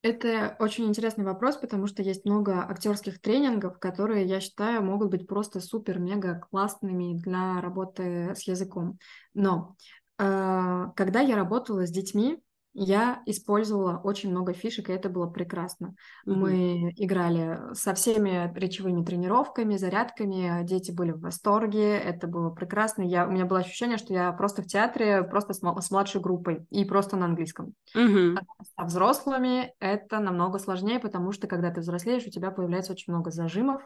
[0.05, 5.27] Это очень интересный вопрос, потому что есть много актерских тренингов, которые, я считаю, могут быть
[5.27, 8.99] просто супер-мега классными для работы с языком.
[9.33, 9.77] Но
[10.19, 12.39] э, когда я работала с детьми,
[12.75, 15.95] я использовала очень много фишек, и это было прекрасно.
[16.27, 16.35] Mm-hmm.
[16.35, 23.03] Мы играли со всеми речевыми тренировками, зарядками, дети были в восторге, это было прекрасно.
[23.03, 26.67] Я, у меня было ощущение, что я просто в театре, просто с, с младшей группой
[26.71, 27.75] и просто на английском.
[27.97, 28.39] Mm-hmm.
[28.39, 33.13] А, а взрослыми это намного сложнее, потому что когда ты взрослеешь, у тебя появляется очень
[33.13, 33.83] много зажимов,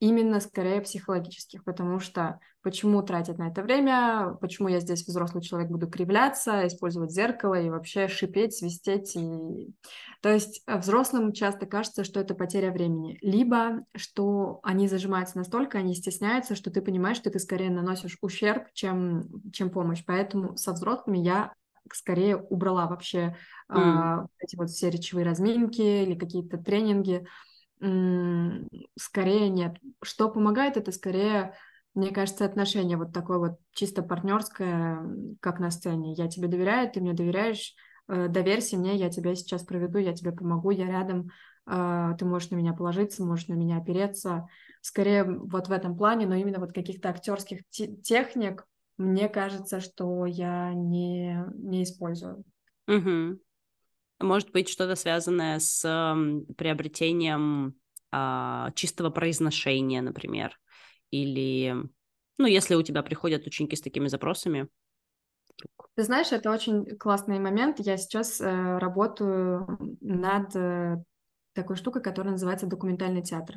[0.00, 5.70] именно скорее психологических, потому что почему тратить на это время, почему я здесь взрослый человек
[5.70, 9.14] буду кривляться, использовать зеркало и вообще шипеть, свистеть.
[9.16, 9.74] И...
[10.22, 15.78] То есть э, взрослым часто кажется, что это потеря времени, либо что они зажимаются настолько,
[15.78, 20.02] они стесняются, что ты понимаешь, что ты скорее наносишь ущерб, чем, чем помощь.
[20.06, 21.52] Поэтому со взрослыми я
[21.92, 23.36] скорее убрала вообще
[23.70, 23.76] mm.
[23.76, 27.26] а, эти вот все речевые разминки или какие-то тренинги,
[27.78, 29.76] скорее нет.
[30.02, 31.54] Что помогает, это скорее,
[31.94, 35.00] мне кажется, отношение вот такое вот чисто партнерское,
[35.40, 36.14] как на сцене.
[36.14, 37.74] Я тебе доверяю, ты мне доверяешь,
[38.08, 41.30] э, доверься мне, я тебя сейчас проведу, я тебе помогу, я рядом,
[41.66, 44.46] э, ты можешь на меня положиться, можешь на меня опереться.
[44.80, 50.72] Скорее вот в этом плане, но именно вот каких-то актерских техник, мне кажется, что я
[50.72, 52.44] не, не использую.
[52.86, 53.38] Угу.
[54.20, 55.80] Может быть, что-то связанное с
[56.56, 57.74] приобретением
[58.12, 60.58] а, чистого произношения, например.
[61.10, 61.74] Или,
[62.38, 64.68] ну, если у тебя приходят ученики с такими запросами.
[65.96, 67.80] Ты знаешь, это очень классный момент.
[67.80, 71.02] Я сейчас э, работаю над э,
[71.54, 73.56] такой штукой, которая называется документальный театр.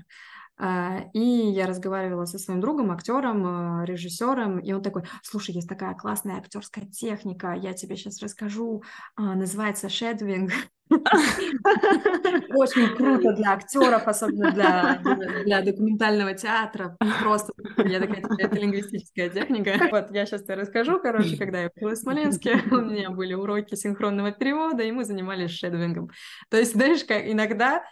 [0.60, 5.70] А, и я разговаривала со своим другом, актером, э, режиссером, и он такой, слушай, есть
[5.70, 8.84] такая классная актерская техника, я тебе сейчас расскажу,
[9.15, 10.52] а, называется шедвинг.
[10.89, 15.02] Очень круто для актеров, особенно для,
[15.45, 16.97] для документального театра.
[17.21, 17.54] Просто
[17.86, 19.78] я такая, это лингвистическая техника.
[19.91, 21.00] Вот, я сейчас тебе расскажу.
[21.00, 25.52] Короче, когда я была в Смоленске, у меня были уроки синхронного перевода, и мы занимались
[25.52, 26.10] шедвингом.
[26.50, 27.84] То есть, знаешь, как иногда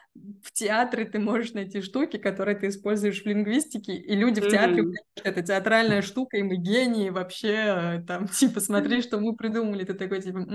[0.43, 4.83] в театре ты можешь найти штуки, которые ты используешь в лингвистике, и люди в театре,
[4.83, 5.21] mm-hmm.
[5.23, 9.83] это театральная штука, и мы гении вообще, там, типа, смотри, что мы придумали.
[9.83, 10.45] Ты такой, типа,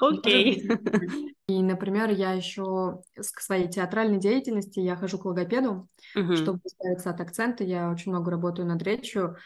[0.00, 0.68] окей.
[1.46, 6.36] И, например, я еще к своей театральной деятельности, я хожу к логопеду, uh-huh.
[6.36, 9.36] чтобы избавиться от акцента, я очень много работаю над речью,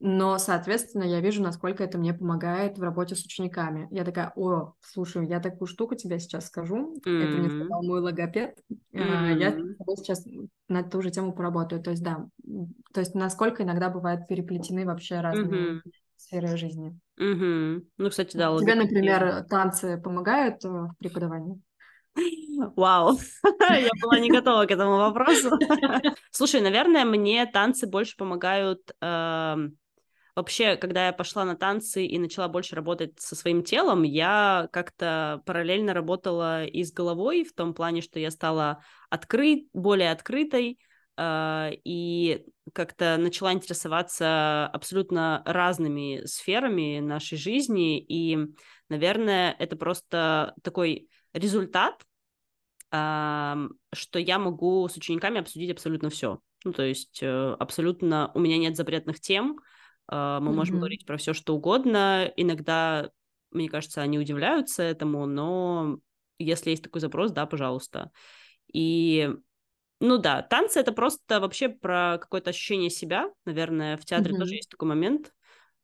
[0.00, 3.88] но, соответственно, я вижу, насколько это мне помогает в работе с учениками.
[3.90, 7.22] Я такая, о, слушай, я такую штуку тебе сейчас скажу, mm-hmm.
[7.22, 8.58] это мне сказал мой логопед,
[8.92, 9.38] mm-hmm.
[9.38, 9.52] я
[9.96, 10.26] сейчас
[10.68, 11.82] на ту же тему поработаю.
[11.82, 12.26] То есть, да,
[12.92, 15.80] то есть насколько иногда бывают переплетены вообще разные mm-hmm.
[16.16, 16.98] Сферы жизни.
[17.18, 17.86] Угу.
[17.96, 18.56] Ну, кстати, да.
[18.58, 21.60] Тебе, например, танцы помогают э, в преподавании?
[22.76, 23.18] Вау,
[23.70, 25.50] я была не готова к этому вопросу.
[26.30, 29.76] Слушай, наверное, мне танцы больше помогают эм,
[30.36, 35.42] вообще, когда я пошла на танцы и начала больше работать со своим телом, я как-то
[35.46, 40.78] параллельно работала и с головой в том плане, что я стала открыть, более открытой,
[41.18, 48.00] и как-то начала интересоваться абсолютно разными сферами нашей жизни.
[48.00, 48.38] И,
[48.88, 52.04] наверное, это просто такой результат,
[52.88, 53.68] что
[54.18, 56.40] я могу с учениками обсудить абсолютно все.
[56.64, 59.60] Ну, то есть э, абсолютно у меня нет запретных тем,
[60.06, 60.54] а, мы mm-hmm.
[60.54, 62.30] можем говорить про все, что угодно.
[62.36, 63.10] Иногда,
[63.50, 65.98] мне кажется, они удивляются этому, но
[66.38, 68.10] если есть такой запрос, да, пожалуйста.
[68.72, 69.30] И
[70.04, 74.38] ну да, танцы это просто вообще про какое-то ощущение себя, наверное, в театре mm-hmm.
[74.38, 75.32] тоже есть такой момент.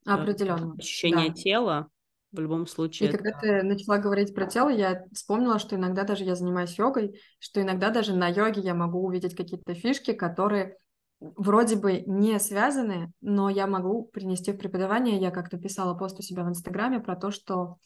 [0.07, 0.75] Э, Определенно.
[0.79, 1.35] Ощущение да.
[1.35, 1.89] тела
[2.33, 3.09] в любом случае.
[3.09, 3.19] И это...
[3.19, 7.61] когда ты начала говорить про тело, я вспомнила, что иногда даже я занимаюсь йогой, что
[7.61, 10.77] иногда даже на йоге я могу увидеть какие-то фишки, которые
[11.21, 15.19] вроде бы не связаны, но я могу принести в преподавание.
[15.19, 17.77] Я как-то писала пост у себя в Инстаграме про то, что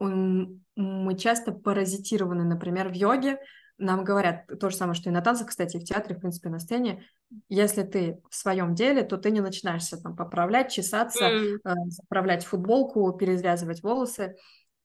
[0.00, 3.40] мы часто паразитированы, например, в йоге.
[3.78, 6.48] Нам говорят то же самое, что и на танцах, кстати, и в театре, в принципе,
[6.48, 7.04] на сцене.
[7.48, 11.58] Если ты в своем деле, то ты не начинаешься там поправлять, чесаться, mm.
[11.64, 14.36] э, заправлять футболку, перезвязывать волосы.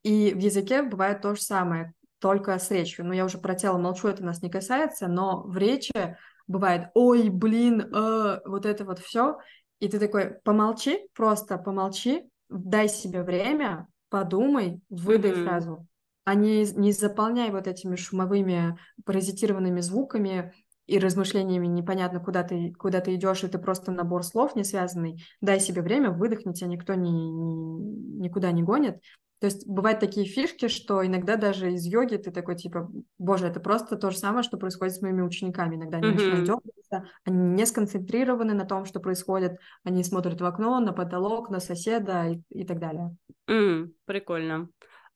[0.04, 3.06] И в языке бывает то же самое, только с речью.
[3.06, 7.30] Но я уже про тело молчу, это нас не касается, но в речи бывает, ой,
[7.30, 9.40] блин, э, вот это вот все.
[9.80, 15.44] И ты такой, помолчи, просто помолчи, дай себе время, подумай, выдай mm-hmm.
[15.44, 15.88] фразу,
[16.26, 20.54] а не, не заполняй вот этими шумовыми паразитированными звуками
[20.86, 25.24] и размышлениями непонятно, куда ты, куда ты идешь, и ты просто набор слов не связанный.
[25.42, 29.00] Дай себе время, выдохни, тебя никто ни, ни, никуда не гонит.
[29.40, 33.60] То есть бывают такие фишки, что иногда даже из йоги ты такой типа, боже, это
[33.60, 35.76] просто то же самое, что происходит с моими учениками.
[35.76, 36.14] Иногда они mm-hmm.
[36.14, 41.50] начинают дергаться, они не сконцентрированы на том, что происходит, они смотрят в окно, на потолок,
[41.50, 43.18] на соседа и, и так далее.
[43.50, 44.70] Mm, прикольно.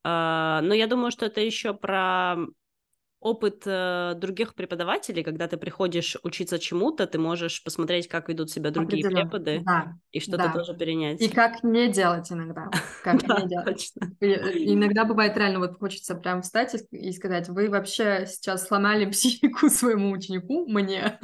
[0.06, 2.38] Uh, но я думаю, что это еще про
[3.20, 8.70] опыт э, других преподавателей, когда ты приходишь учиться чему-то, ты можешь посмотреть, как ведут себя
[8.70, 10.54] другие преподы, да, и что-то да.
[10.54, 11.22] тоже перенять.
[11.22, 12.70] И как не делать иногда.
[13.04, 13.94] Как не делать.
[14.20, 19.70] Э, иногда бывает реально, вот хочется прям встать и сказать, вы вообще сейчас сломали психику
[19.70, 21.20] своему ученику, мне.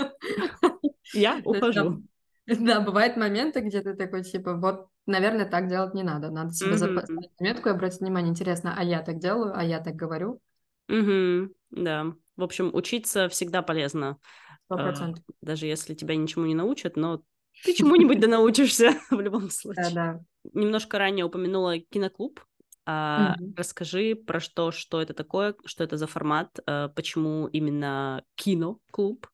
[1.14, 2.04] Я ухожу.
[2.46, 6.30] Да, бывают моменты, где ты такой, типа, вот, наверное, так делать не надо.
[6.30, 7.28] Надо себе mm-hmm.
[7.38, 8.32] заметку и обратить внимание.
[8.32, 10.42] Интересно, а я так делаю, а я так говорю.
[10.90, 12.14] Угу, да.
[12.36, 14.18] В общем, учиться всегда полезно.
[14.66, 15.24] Сто процентов.
[15.42, 17.22] Даже если тебя ничему не научат, но
[17.64, 19.86] ты чему-нибудь да научишься в любом случае.
[19.86, 20.20] Да, да.
[20.54, 22.40] Немножко ранее упомянула киноклуб.
[22.86, 28.24] А, mm Расскажи про что, что это такое, что это за формат, а, почему именно
[28.36, 29.28] киноклуб.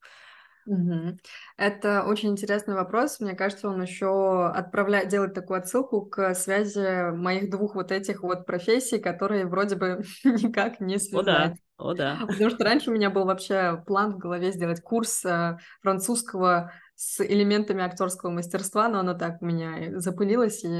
[0.66, 1.18] Угу.
[1.56, 3.20] Это очень интересный вопрос.
[3.20, 8.46] Мне кажется, он еще отправляет, делает такую отсылку к связи моих двух вот этих вот
[8.46, 11.58] профессий, которые вроде бы никак не связать.
[11.76, 12.26] О да, о да.
[12.26, 17.24] Потому что раньше у меня был вообще план в голове сделать курс э, французского с
[17.24, 20.72] элементами актерского мастерства, но оно так у меня запылилось и, и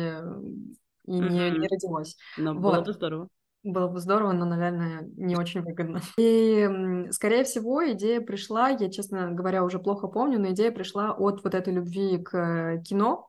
[1.06, 1.24] угу.
[1.24, 2.16] не, не родилось.
[2.36, 2.60] Но вот.
[2.60, 3.28] было бы здорово.
[3.62, 6.00] Было бы здорово, но, наверное, не очень выгодно.
[6.18, 11.44] И, скорее всего, идея пришла, я, честно говоря, уже плохо помню, но идея пришла от
[11.44, 13.28] вот этой любви к кино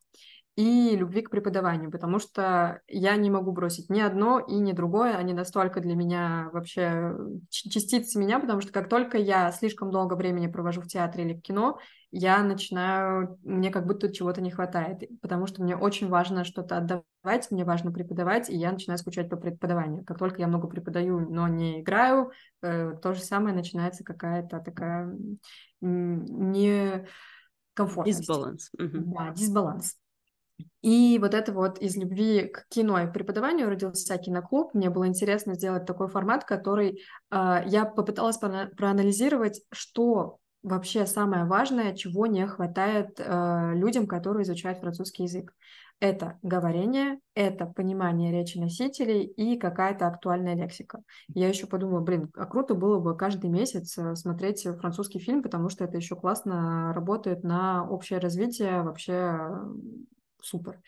[0.55, 5.15] и любви к преподаванию, потому что я не могу бросить ни одно и ни другое,
[5.15, 7.15] они настолько для меня вообще
[7.49, 11.41] частицы меня, потому что как только я слишком долго времени провожу в театре или в
[11.41, 11.79] кино,
[12.11, 17.49] я начинаю, мне как будто чего-то не хватает, потому что мне очень важно что-то отдавать,
[17.49, 20.03] мне важно преподавать, и я начинаю скучать по преподаванию.
[20.03, 25.15] Как только я много преподаю, но не играю, э, то же самое начинается какая-то такая
[25.79, 27.07] не
[27.73, 28.19] комфортность.
[28.19, 28.69] Дисбаланс.
[28.77, 30.00] Да, дисбаланс.
[30.81, 34.73] И вот это вот из любви к кино и преподаванию родился киноклуб.
[34.73, 41.95] Мне было интересно сделать такой формат, который э, я попыталась проанализировать, что вообще самое важное,
[41.95, 45.53] чего не хватает э, людям, которые изучают французский язык.
[45.99, 51.03] Это говорение, это понимание речи носителей и какая-то актуальная лексика.
[51.27, 55.69] Я еще подумала, блин, а круто было бы каждый месяц э, смотреть французский фильм, потому
[55.69, 59.47] что это еще классно работает на общее развитие вообще
[60.45, 60.79] супер.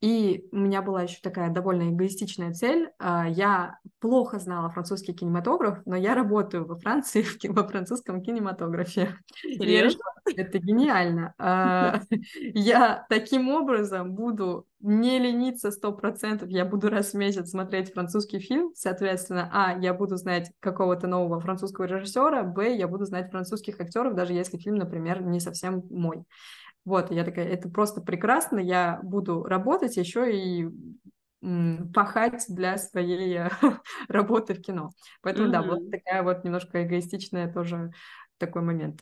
[0.00, 2.90] И у меня была еще такая довольно эгоистичная цель.
[2.98, 9.16] А, я плохо знала французский кинематограф, но я работаю во Франции во французском кинематографе.
[9.42, 10.00] Серьезно?
[10.36, 11.34] Это гениально.
[11.38, 12.00] А,
[12.54, 18.40] я таким образом буду не лениться сто процентов, я буду раз в месяц смотреть французский
[18.40, 23.80] фильм, соответственно, а, я буду знать какого-то нового французского режиссера, б, я буду знать французских
[23.80, 26.24] актеров, даже если фильм, например, не совсем мой.
[26.84, 30.68] Вот, я такая, это просто прекрасно, я буду работать еще и
[31.92, 33.40] пахать для своей
[34.08, 34.90] работы в кино.
[35.22, 35.52] Поэтому, mm-hmm.
[35.52, 37.92] да, вот такая вот немножко эгоистичная тоже
[38.38, 39.00] такой момент.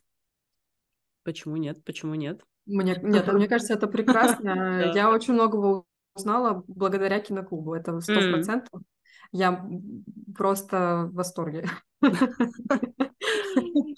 [1.23, 1.85] Почему нет?
[1.85, 2.43] Почему нет?
[2.67, 4.93] Мне, нет, мне кажется, это прекрасно.
[4.95, 8.81] Я очень многого узнала благодаря киноклубу, это сто процентов.
[9.33, 9.65] Я
[10.37, 11.69] просто в восторге.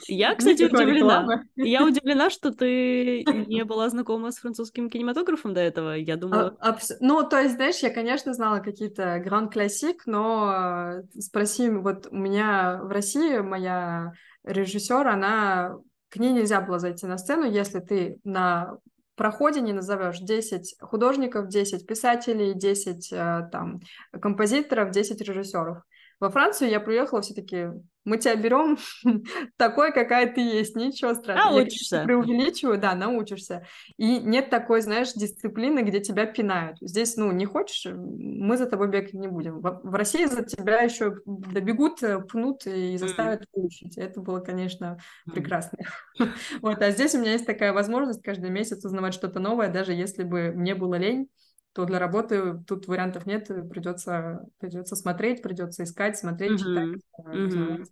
[0.08, 1.44] Я, кстати, удивлена.
[1.54, 5.94] Я удивлена, что ты не была знакома с французским кинематографом до этого.
[5.96, 6.56] Я думала...
[6.60, 12.08] А, ну, то есть, знаешь, я, конечно, знала какие-то гранд классик, но э, спроси, вот
[12.10, 14.12] у меня в России моя
[14.44, 15.76] режиссер, она
[16.08, 18.78] к ней нельзя было зайти на сцену, если ты на
[19.16, 23.80] проходе не назовешь 10 художников, 10 писателей, 10 э, там,
[24.12, 25.78] композиторов, 10 режиссеров.
[26.20, 27.68] Во Францию я приехала, все таки
[28.04, 28.78] мы тебя берем
[29.56, 31.58] такой, какая ты есть, ничего страшного.
[31.58, 31.96] Научишься.
[31.96, 33.66] Я преувеличиваю, да, научишься.
[33.96, 36.78] И нет такой, знаешь, дисциплины, где тебя пинают.
[36.80, 39.60] Здесь, ну, не хочешь, мы за тобой бегать не будем.
[39.60, 43.96] В, России за тебя еще добегут, э, пнут и заставят выучить.
[43.96, 45.78] Это было, конечно, прекрасно.
[46.60, 50.24] вот, а здесь у меня есть такая возможность каждый месяц узнавать что-то новое, даже если
[50.24, 51.28] бы мне было лень
[51.72, 56.94] то для работы тут вариантов нет, придется, придется смотреть, придется искать, смотреть, mm-hmm.
[56.94, 57.02] читать.
[57.26, 57.86] Mm-hmm.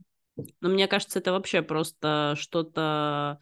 [0.60, 3.38] Но мне кажется, это вообще просто что-то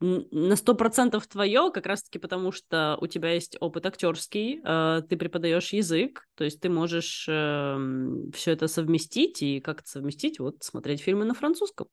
[0.00, 5.16] на сто процентов твое, как раз-таки потому, что у тебя есть опыт актерский, э, ты
[5.18, 10.38] преподаешь язык, то есть ты можешь э, эм, все это совместить и как это совместить,
[10.40, 11.86] вот смотреть фильмы на французском.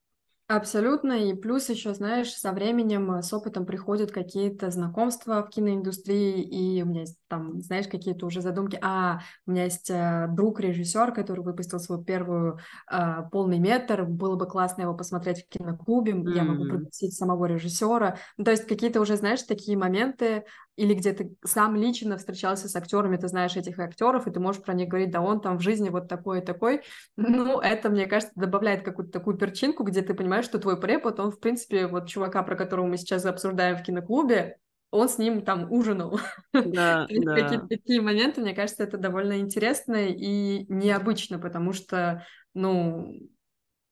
[0.48, 1.12] Абсолютно.
[1.12, 6.82] И плюс еще, знаешь, со временем, э, с опытом приходят какие-то знакомства в киноиндустрии, и
[6.84, 8.80] у меня есть там, знаешь, какие-то уже задумки.
[8.82, 14.06] А, у меня есть э, друг режиссер, который выпустил свою первую э, полный метр.
[14.06, 16.14] Было бы классно его посмотреть в киноклубе.
[16.14, 16.34] Mm-hmm.
[16.34, 18.18] Я могу пригласить самого режиссера.
[18.38, 20.46] Ну, то есть какие-то уже, знаешь, такие моменты,
[20.78, 24.62] или где ты сам лично встречался с актерами, ты знаешь этих актеров, и ты можешь
[24.62, 26.84] про них говорить, да он там в жизни вот такой и такой.
[27.18, 31.32] Ну, это, мне кажется, добавляет какую-то такую перчинку, где ты понимаешь, что твой препод, он,
[31.32, 34.58] в принципе, вот чувака, про которого мы сейчас обсуждаем в киноклубе,
[34.92, 36.20] он с ним там ужинал.
[36.54, 37.36] Да, да.
[37.36, 42.24] Какие-то такие моменты, мне кажется, это довольно интересно и необычно, потому что,
[42.54, 43.16] ну,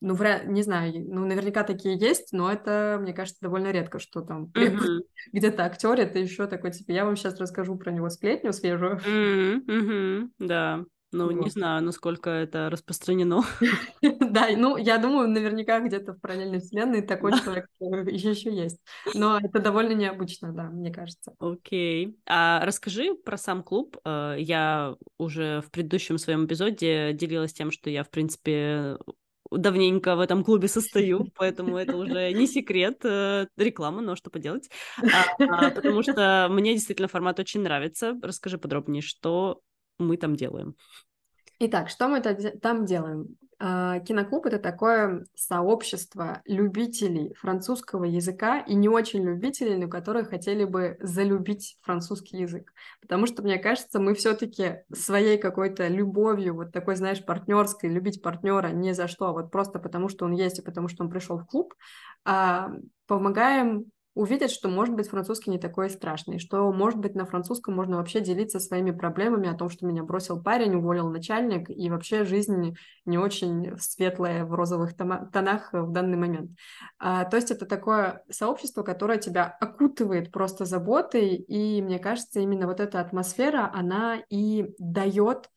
[0.06, 4.22] ну, вряд, не знаю, ну, наверняка такие есть, но это, мне кажется, довольно редко, что
[4.22, 5.00] там mm-hmm.
[5.34, 9.00] где-то актерит, и еще такой, типа, я вам сейчас расскажу про него сплетню свежую.
[9.00, 10.30] Mm-hmm.
[10.38, 11.44] Да, ну, вот.
[11.46, 13.42] не знаю, насколько это распространено.
[14.20, 18.80] Да, ну, я думаю, наверняка где-то в параллельной вселенной такой человек еще есть.
[19.16, 21.34] Но это довольно необычно, да, мне кажется.
[21.40, 22.18] Окей.
[22.28, 23.98] А расскажи про сам клуб.
[24.04, 28.98] Э, я уже в предыдущем своем эпизоде делилась тем, что я, в принципе,
[29.52, 34.70] давненько в этом клубе состою, поэтому это уже не секрет, э, реклама, но что поделать.
[34.98, 38.18] А, а, потому что мне действительно формат очень нравится.
[38.22, 39.62] Расскажи подробнее, что
[39.98, 40.76] мы там делаем.
[41.60, 43.38] Итак, что мы там делаем?
[43.58, 50.66] А, киноклуб— это такое сообщество любителей французского языка и не очень любителей, но которые хотели
[50.66, 52.74] бы залюбить французский язык.
[53.02, 58.68] Потому что, мне кажется, мы все-таки своей какой-то любовью, вот такой, знаешь, партнерской, любить партнера
[58.68, 61.38] не за что, а вот просто потому, что он есть и потому, что он пришел
[61.38, 61.74] в клуб,
[62.26, 62.72] а,
[63.08, 63.86] помогаем
[64.16, 68.22] увидят, что, может быть, французский не такой страшный, что, может быть, на французском можно вообще
[68.22, 73.18] делиться своими проблемами о том, что меня бросил парень, уволил начальник, и вообще жизнь не
[73.18, 76.52] очень светлая в розовых тонах в данный момент.
[76.98, 82.68] А, то есть это такое сообщество, которое тебя окутывает просто заботой, и мне кажется, именно
[82.68, 85.50] вот эта атмосфера, она и дает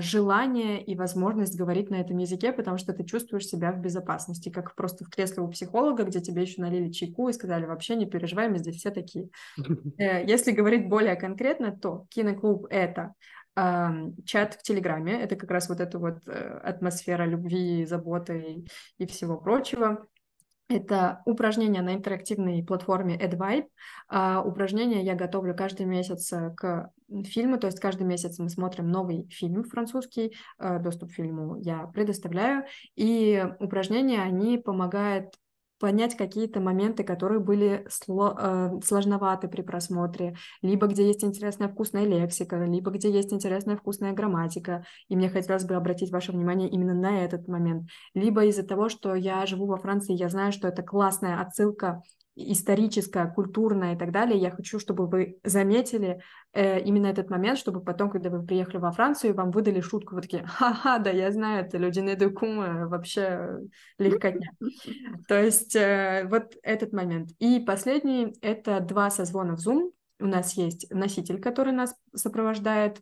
[0.00, 4.74] желание и возможность говорить на этом языке, потому что ты чувствуешь себя в безопасности, как
[4.74, 8.48] просто в кресле у психолога, где тебе еще налили чайку и сказали, вообще не переживай,
[8.48, 9.28] мы здесь все такие.
[9.98, 13.14] Э, если говорить более конкретно, то киноклуб— это
[14.24, 18.64] чат в Телеграме, это как раз вот эта вот э, атмосфера любви, заботы
[18.98, 20.06] и всего прочего.
[20.70, 23.66] Это упражнения на интерактивной платформе AdVibe.
[24.08, 26.92] А, упражнения я готовлю каждый месяц э, к
[27.24, 31.88] фильму, то есть каждый месяц мы смотрим новый фильм французский, э, доступ к фильму я
[31.88, 35.34] предоставляю, и упражнения, они помогают
[35.80, 42.04] понять какие-то моменты, которые были сло, э, сложноваты при просмотре, либо где есть интересная вкусная
[42.04, 46.94] лексика, либо где есть интересная вкусная грамматика, и мне хотелось бы обратить ваше внимание именно
[46.94, 50.82] на этот момент, либо из-за того, что я живу во Франции, я знаю, что это
[50.82, 52.02] классная отсылка
[52.52, 54.38] историческая, культурная и так далее.
[54.38, 56.20] Я хочу, чтобы вы заметили
[56.52, 60.22] э, именно этот момент, чтобы потом, когда вы приехали во Францию, вам выдали шутку, вы
[60.22, 63.60] такие, ха-ха, да, я знаю, это люди не э, вообще
[63.98, 64.52] легкотня.
[65.28, 67.30] То есть э, вот этот момент.
[67.38, 69.90] И последний— это два созвона в Zoom.
[70.18, 73.00] У нас есть носитель, который нас сопровождает,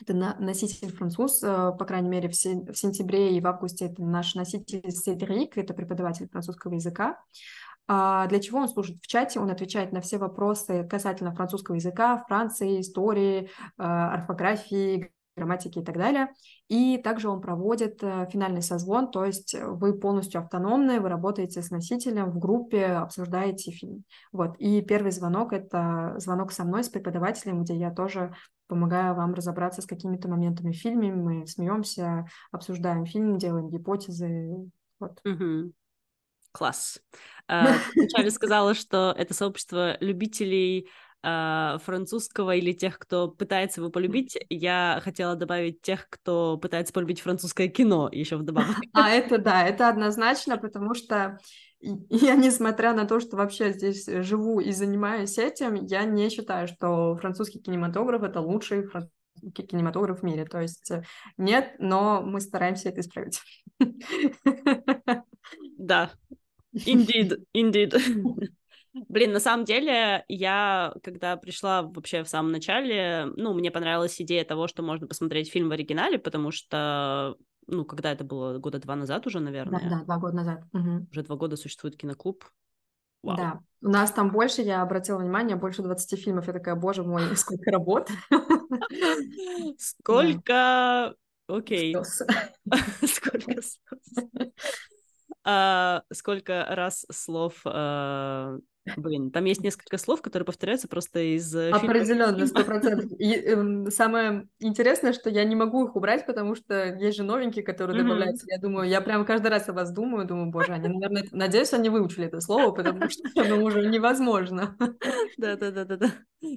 [0.00, 4.90] это носитель француз, э, по крайней мере, в, сентябре и в августе это наш носитель
[4.90, 7.20] Седрик, это преподаватель французского языка.
[7.88, 9.40] А для чего он служит в чате?
[9.40, 15.96] Он отвечает на все вопросы касательно французского языка, Франции, истории, а, орфографии, грамматики и так
[15.96, 16.28] далее.
[16.68, 21.70] И также он проводит э, финальный созвон, то есть вы полностью автономны, вы работаете с
[21.70, 24.04] носителем в группе, обсуждаете фильм.
[24.30, 24.56] Вот.
[24.58, 28.34] И первый звонок— это звонок со мной, с преподавателем, где я тоже
[28.68, 34.70] помогаю вам разобраться с какими-то моментами в фильме, мы смеемся, обсуждаем фильм, делаем гипотезы.
[34.98, 35.20] Вот.
[35.24, 35.72] Угу.
[36.52, 37.00] Класс.
[37.48, 40.88] А, вначале сказала, что это сообщество любителей
[41.24, 47.20] а, французского или тех, кто пытается его полюбить, я хотела добавить тех, кто пытается полюбить
[47.20, 48.76] французское кино еще вдобавок.
[48.92, 51.38] А это да, это однозначно, потому что
[51.80, 57.16] я, несмотря на то, что вообще здесь живу и занимаюсь этим, я не считаю, что
[57.16, 58.88] французский кинематограф— это лучший
[59.54, 60.44] кинематограф в мире.
[60.44, 61.02] То есть э,
[61.36, 63.40] нет, но мы стараемся это исправить.
[65.78, 66.12] Да,
[66.74, 67.94] indeed, indeed.
[69.08, 74.44] Блин, на самом деле, я, когда пришла вообще в самом начале, ну, мне понравилась идея
[74.44, 78.94] того, что можно посмотреть фильм в оригинале, потому что, ну, когда это было, года два
[78.94, 79.80] назад уже, наверное.
[79.80, 80.64] Да, да два года назад.
[80.74, 81.06] Угу.
[81.10, 82.44] Уже два года существует киноклуб.
[83.22, 83.36] Вау.
[83.36, 86.46] Да, у нас там больше, я обратила внимание, больше 20 фильмов.
[86.46, 88.10] Я такая, боже мой, сколько работ.
[89.78, 91.14] Сколько...
[91.48, 91.94] Окей.
[93.04, 93.60] Сколько
[95.44, 98.58] а, сколько раз слов а,
[98.96, 103.12] Блин, там есть несколько слов, которые повторяются просто из э, Определенно, сто процентов.
[103.18, 107.64] И э, самое интересное, что я не могу их убрать, потому что есть же новенькие,
[107.64, 108.02] которые mm-hmm.
[108.02, 108.46] добавляются.
[108.48, 111.90] Я думаю, я прям каждый раз о вас думаю, думаю, боже, они, наверное, надеюсь, они
[111.90, 114.76] выучили это слово, потому что оно уже невозможно.
[115.38, 116.12] Да-да-да-да-да,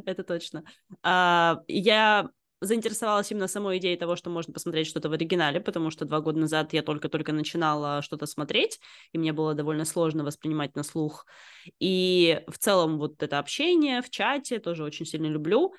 [0.06, 0.64] это точно.
[1.04, 2.30] А, я
[2.66, 6.40] заинтересовалась именно самой идеей того, что можно посмотреть что-то в оригинале, потому что два года
[6.40, 8.80] назад я только-только начинала что-то смотреть,
[9.12, 11.26] и мне было довольно сложно воспринимать на слух.
[11.80, 15.74] И в целом вот это общение в чате тоже очень сильно люблю.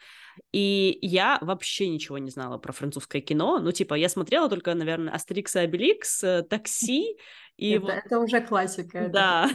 [0.52, 3.58] И я вообще ничего не знала про французское кино.
[3.58, 7.16] Ну, типа, я смотрела только, наверное, Астерикс и Обеликс, Такси.
[7.56, 7.94] И это, вот...
[7.94, 9.08] это уже классика.
[9.08, 9.48] Да.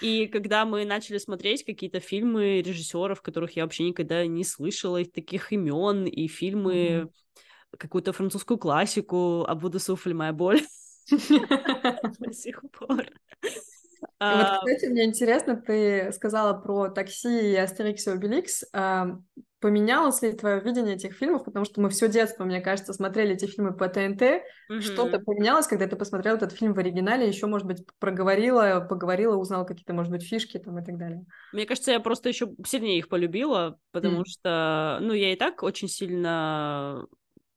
[0.00, 5.12] И когда мы начали смотреть какие-то фильмы режиссеров, которых я вообще никогда не слышала, их
[5.12, 7.10] таких имен, и фильмы, mm-hmm.
[7.76, 10.62] какую-то французскую классику, «Абуду суфль, моя боль»
[11.10, 13.06] до сих пор.
[14.00, 18.64] Вот, а, кстати, мне интересно, ты сказала про такси и Астерикс и Обеликс.
[19.60, 21.44] Поменялось ли твое видение этих фильмов?
[21.44, 24.22] Потому что мы все детство, мне кажется, смотрели эти фильмы по ТНТ.
[24.22, 24.80] Mm-hmm.
[24.80, 29.64] Что-то поменялось, когда ты посмотрел этот фильм в оригинале, еще, может быть, проговорила, поговорила, узнала
[29.64, 31.26] какие-то, может быть, фишки там и так далее.
[31.52, 34.24] Мне кажется, я просто еще сильнее их полюбила, потому mm.
[34.26, 37.06] что, ну, я и так очень сильно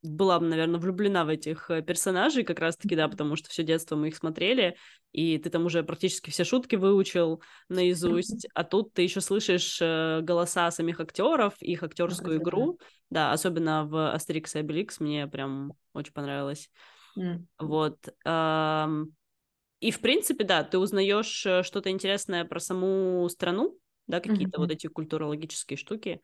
[0.03, 4.09] была, наверное, влюблена в этих э, персонажей как раз-таки, да, потому что все детство мы
[4.09, 4.75] их смотрели,
[5.13, 10.19] и ты там уже практически все шутки выучил наизусть, а тут ты еще слышишь э,
[10.21, 12.79] голоса самих актеров, их актерскую игру,
[13.09, 16.69] да, особенно в Астерикс и Обеликс мне прям очень понравилось.
[17.57, 17.97] Вот.
[19.79, 23.77] И, в принципе, да, ты узнаешь э, что-то интересное про саму страну,
[24.07, 26.21] да, какие-то вот эти культурологические штуки.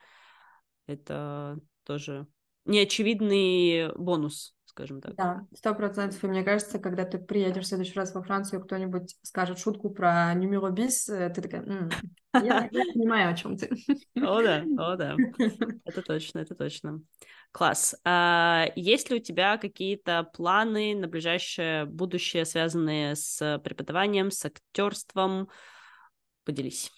[0.87, 2.25] Это тоже
[2.69, 5.15] неочевидный бонус, скажем так.
[5.15, 6.23] Да, сто процентов.
[6.23, 10.33] И мне кажется, когда ты приедешь в следующий раз во Францию, кто-нибудь скажет шутку про
[10.35, 11.89] нумеро бис, э, ты такая, М,
[12.33, 13.69] я, я понимаю, о чем ты.
[14.15, 15.15] О да, о да,
[15.85, 17.01] это точно, это точно.
[17.51, 17.95] Класс.
[18.05, 25.49] А есть ли у тебя какие-то планы на ближайшее будущее, связанные с преподаванием, с актерством?
[26.45, 26.91] Поделись.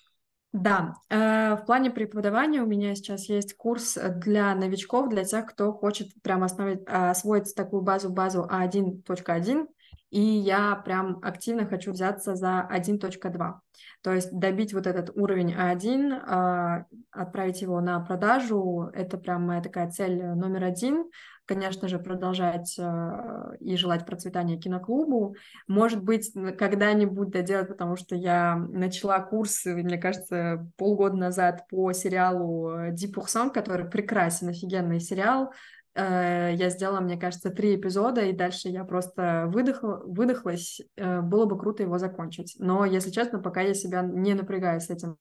[0.54, 5.72] Да, э, в плане преподавания у меня сейчас есть курс для новичков, для тех, кто
[5.72, 9.68] хочет прямо основать, освоить такую базу-базу А1.1,
[10.10, 13.62] и я прям активно хочу взяться за 1.2.
[14.02, 19.62] То есть добить вот этот уровень А1, а, отправить его на продажу, это прям моя
[19.62, 21.06] такая цель номер один.
[21.46, 25.36] Конечно же, продолжать а, и желать процветания киноклубу.
[25.68, 32.92] Может быть, когда-нибудь доделать, потому что я начала курс, мне кажется, полгода назад по сериалу
[32.92, 38.86] «10%», который прекрасен, офигенный сериал, Э, я сделала, мне кажется, три эпизода, и дальше я
[38.86, 40.80] просто выдохла, выдохлась.
[40.96, 42.56] Э, было бы круто его закончить.
[42.60, 45.18] Но, если честно, пока я себя не напрягаю с этим,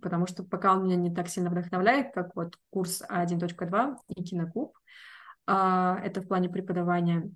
[0.00, 4.76] потому что пока он меня не так сильно вдохновляет, как вот курс А1.2 и киноклуб.
[5.46, 7.30] А, это в плане преподавания.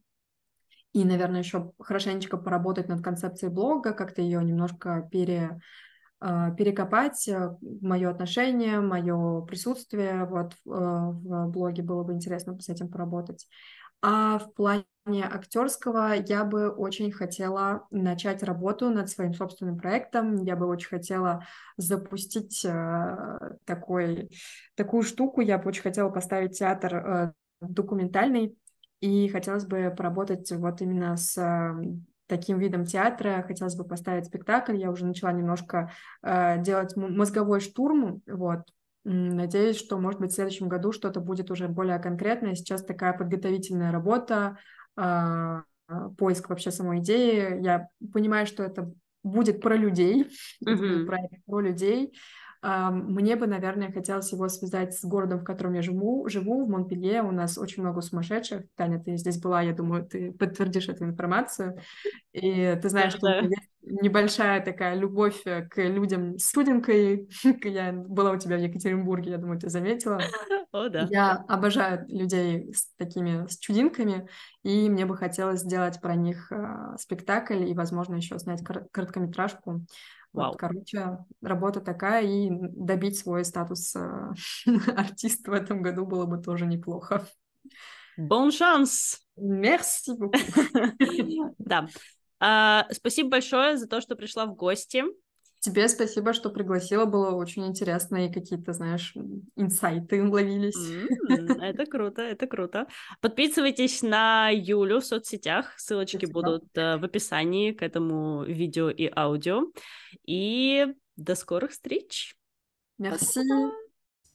[0.93, 5.59] И, наверное, еще хорошенечко поработать над концепцией блога, как-то ее немножко пере а,
[6.21, 12.69] перекопать э, мое отношение, мое присутствие вот в, э, в блоге было бы интересно с
[12.69, 13.47] этим поработать.
[14.01, 20.43] А в плане актерского я бы очень хотела начать работу над своим собственным проектом.
[20.45, 21.45] Я бы очень хотела
[21.77, 24.31] запустить э, такой,
[24.75, 25.41] такую штуку.
[25.41, 28.57] Я бы очень хотела поставить театр документальный,
[29.01, 31.37] и хотелось бы поработать вот именно с
[32.27, 33.45] таким видом театра.
[33.47, 34.77] Хотелось бы поставить спектакль.
[34.77, 38.23] Я уже начала немножко э, делать мозговой штурм.
[38.27, 38.61] Вот.
[39.05, 42.55] Надеюсь, что, может быть, в следующем году что-то будет уже более конкретное.
[42.55, 44.59] Сейчас такая подготовительная работа,
[44.97, 45.61] э,
[46.19, 47.63] поиск вообще самой идеи.
[47.63, 50.29] Я понимаю, что это будет про людей,
[50.67, 51.07] mm-hmm.
[51.07, 52.13] про, про людей.
[52.63, 57.23] Мне бы, наверное, хотелось его связать с городом, в котором я живу, живу, в Монпелье.
[57.23, 58.65] У нас очень много сумасшедших.
[58.75, 61.79] Таня, ты здесь была, я думаю, ты подтвердишь эту информацию.
[62.33, 67.29] И ты знаешь, что есть небольшая такая любовь э, к людям с чудинкой.
[67.65, 70.21] Я была у тебя в Екатеринбурге, я думаю, ты заметила.
[70.73, 71.07] О, да.
[71.11, 74.29] Я обожаю людей с такими с чудинками,
[74.63, 79.87] и мне бы хотелось сделать про них э, спектакль и, возможно, еще снять кор- короткометражку.
[80.37, 80.51] Вау.
[80.51, 84.33] Вот, короче, работа такая, и добить свой статус э,
[84.97, 87.27] артиста в этом году было бы тоже неплохо.
[88.17, 89.21] Бон шанс!
[89.37, 90.13] Мерси
[91.59, 91.89] Да.
[92.39, 95.05] А, спасибо большое за то, что пришла в гости.
[95.67, 99.15] Тебе спасибо, что пригласила, было очень интересно, и какие-то, знаешь,
[99.57, 100.79] инсайты ловились.
[101.29, 102.87] Mm, это круто, это круто.
[103.21, 106.41] Подписывайтесь на Юлю в соцсетях, ссылочки спасибо.
[106.41, 109.65] будут uh, в описании к этому видео и аудио.
[110.25, 110.87] И
[111.17, 112.37] до скорых встреч!
[113.01, 113.43] Merci.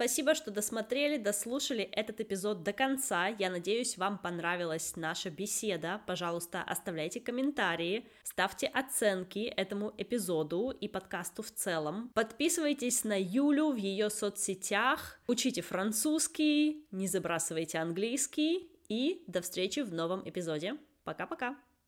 [0.01, 3.27] Спасибо, что досмотрели, дослушали этот эпизод до конца.
[3.27, 6.01] Я надеюсь, вам понравилась наша беседа.
[6.07, 12.09] Пожалуйста, оставляйте комментарии, ставьте оценки этому эпизоду и подкасту в целом.
[12.15, 19.93] Подписывайтесь на Юлю в ее соцсетях, учите французский, не забрасывайте английский и до встречи в
[19.93, 20.77] новом эпизоде.
[21.03, 21.55] Пока-пока!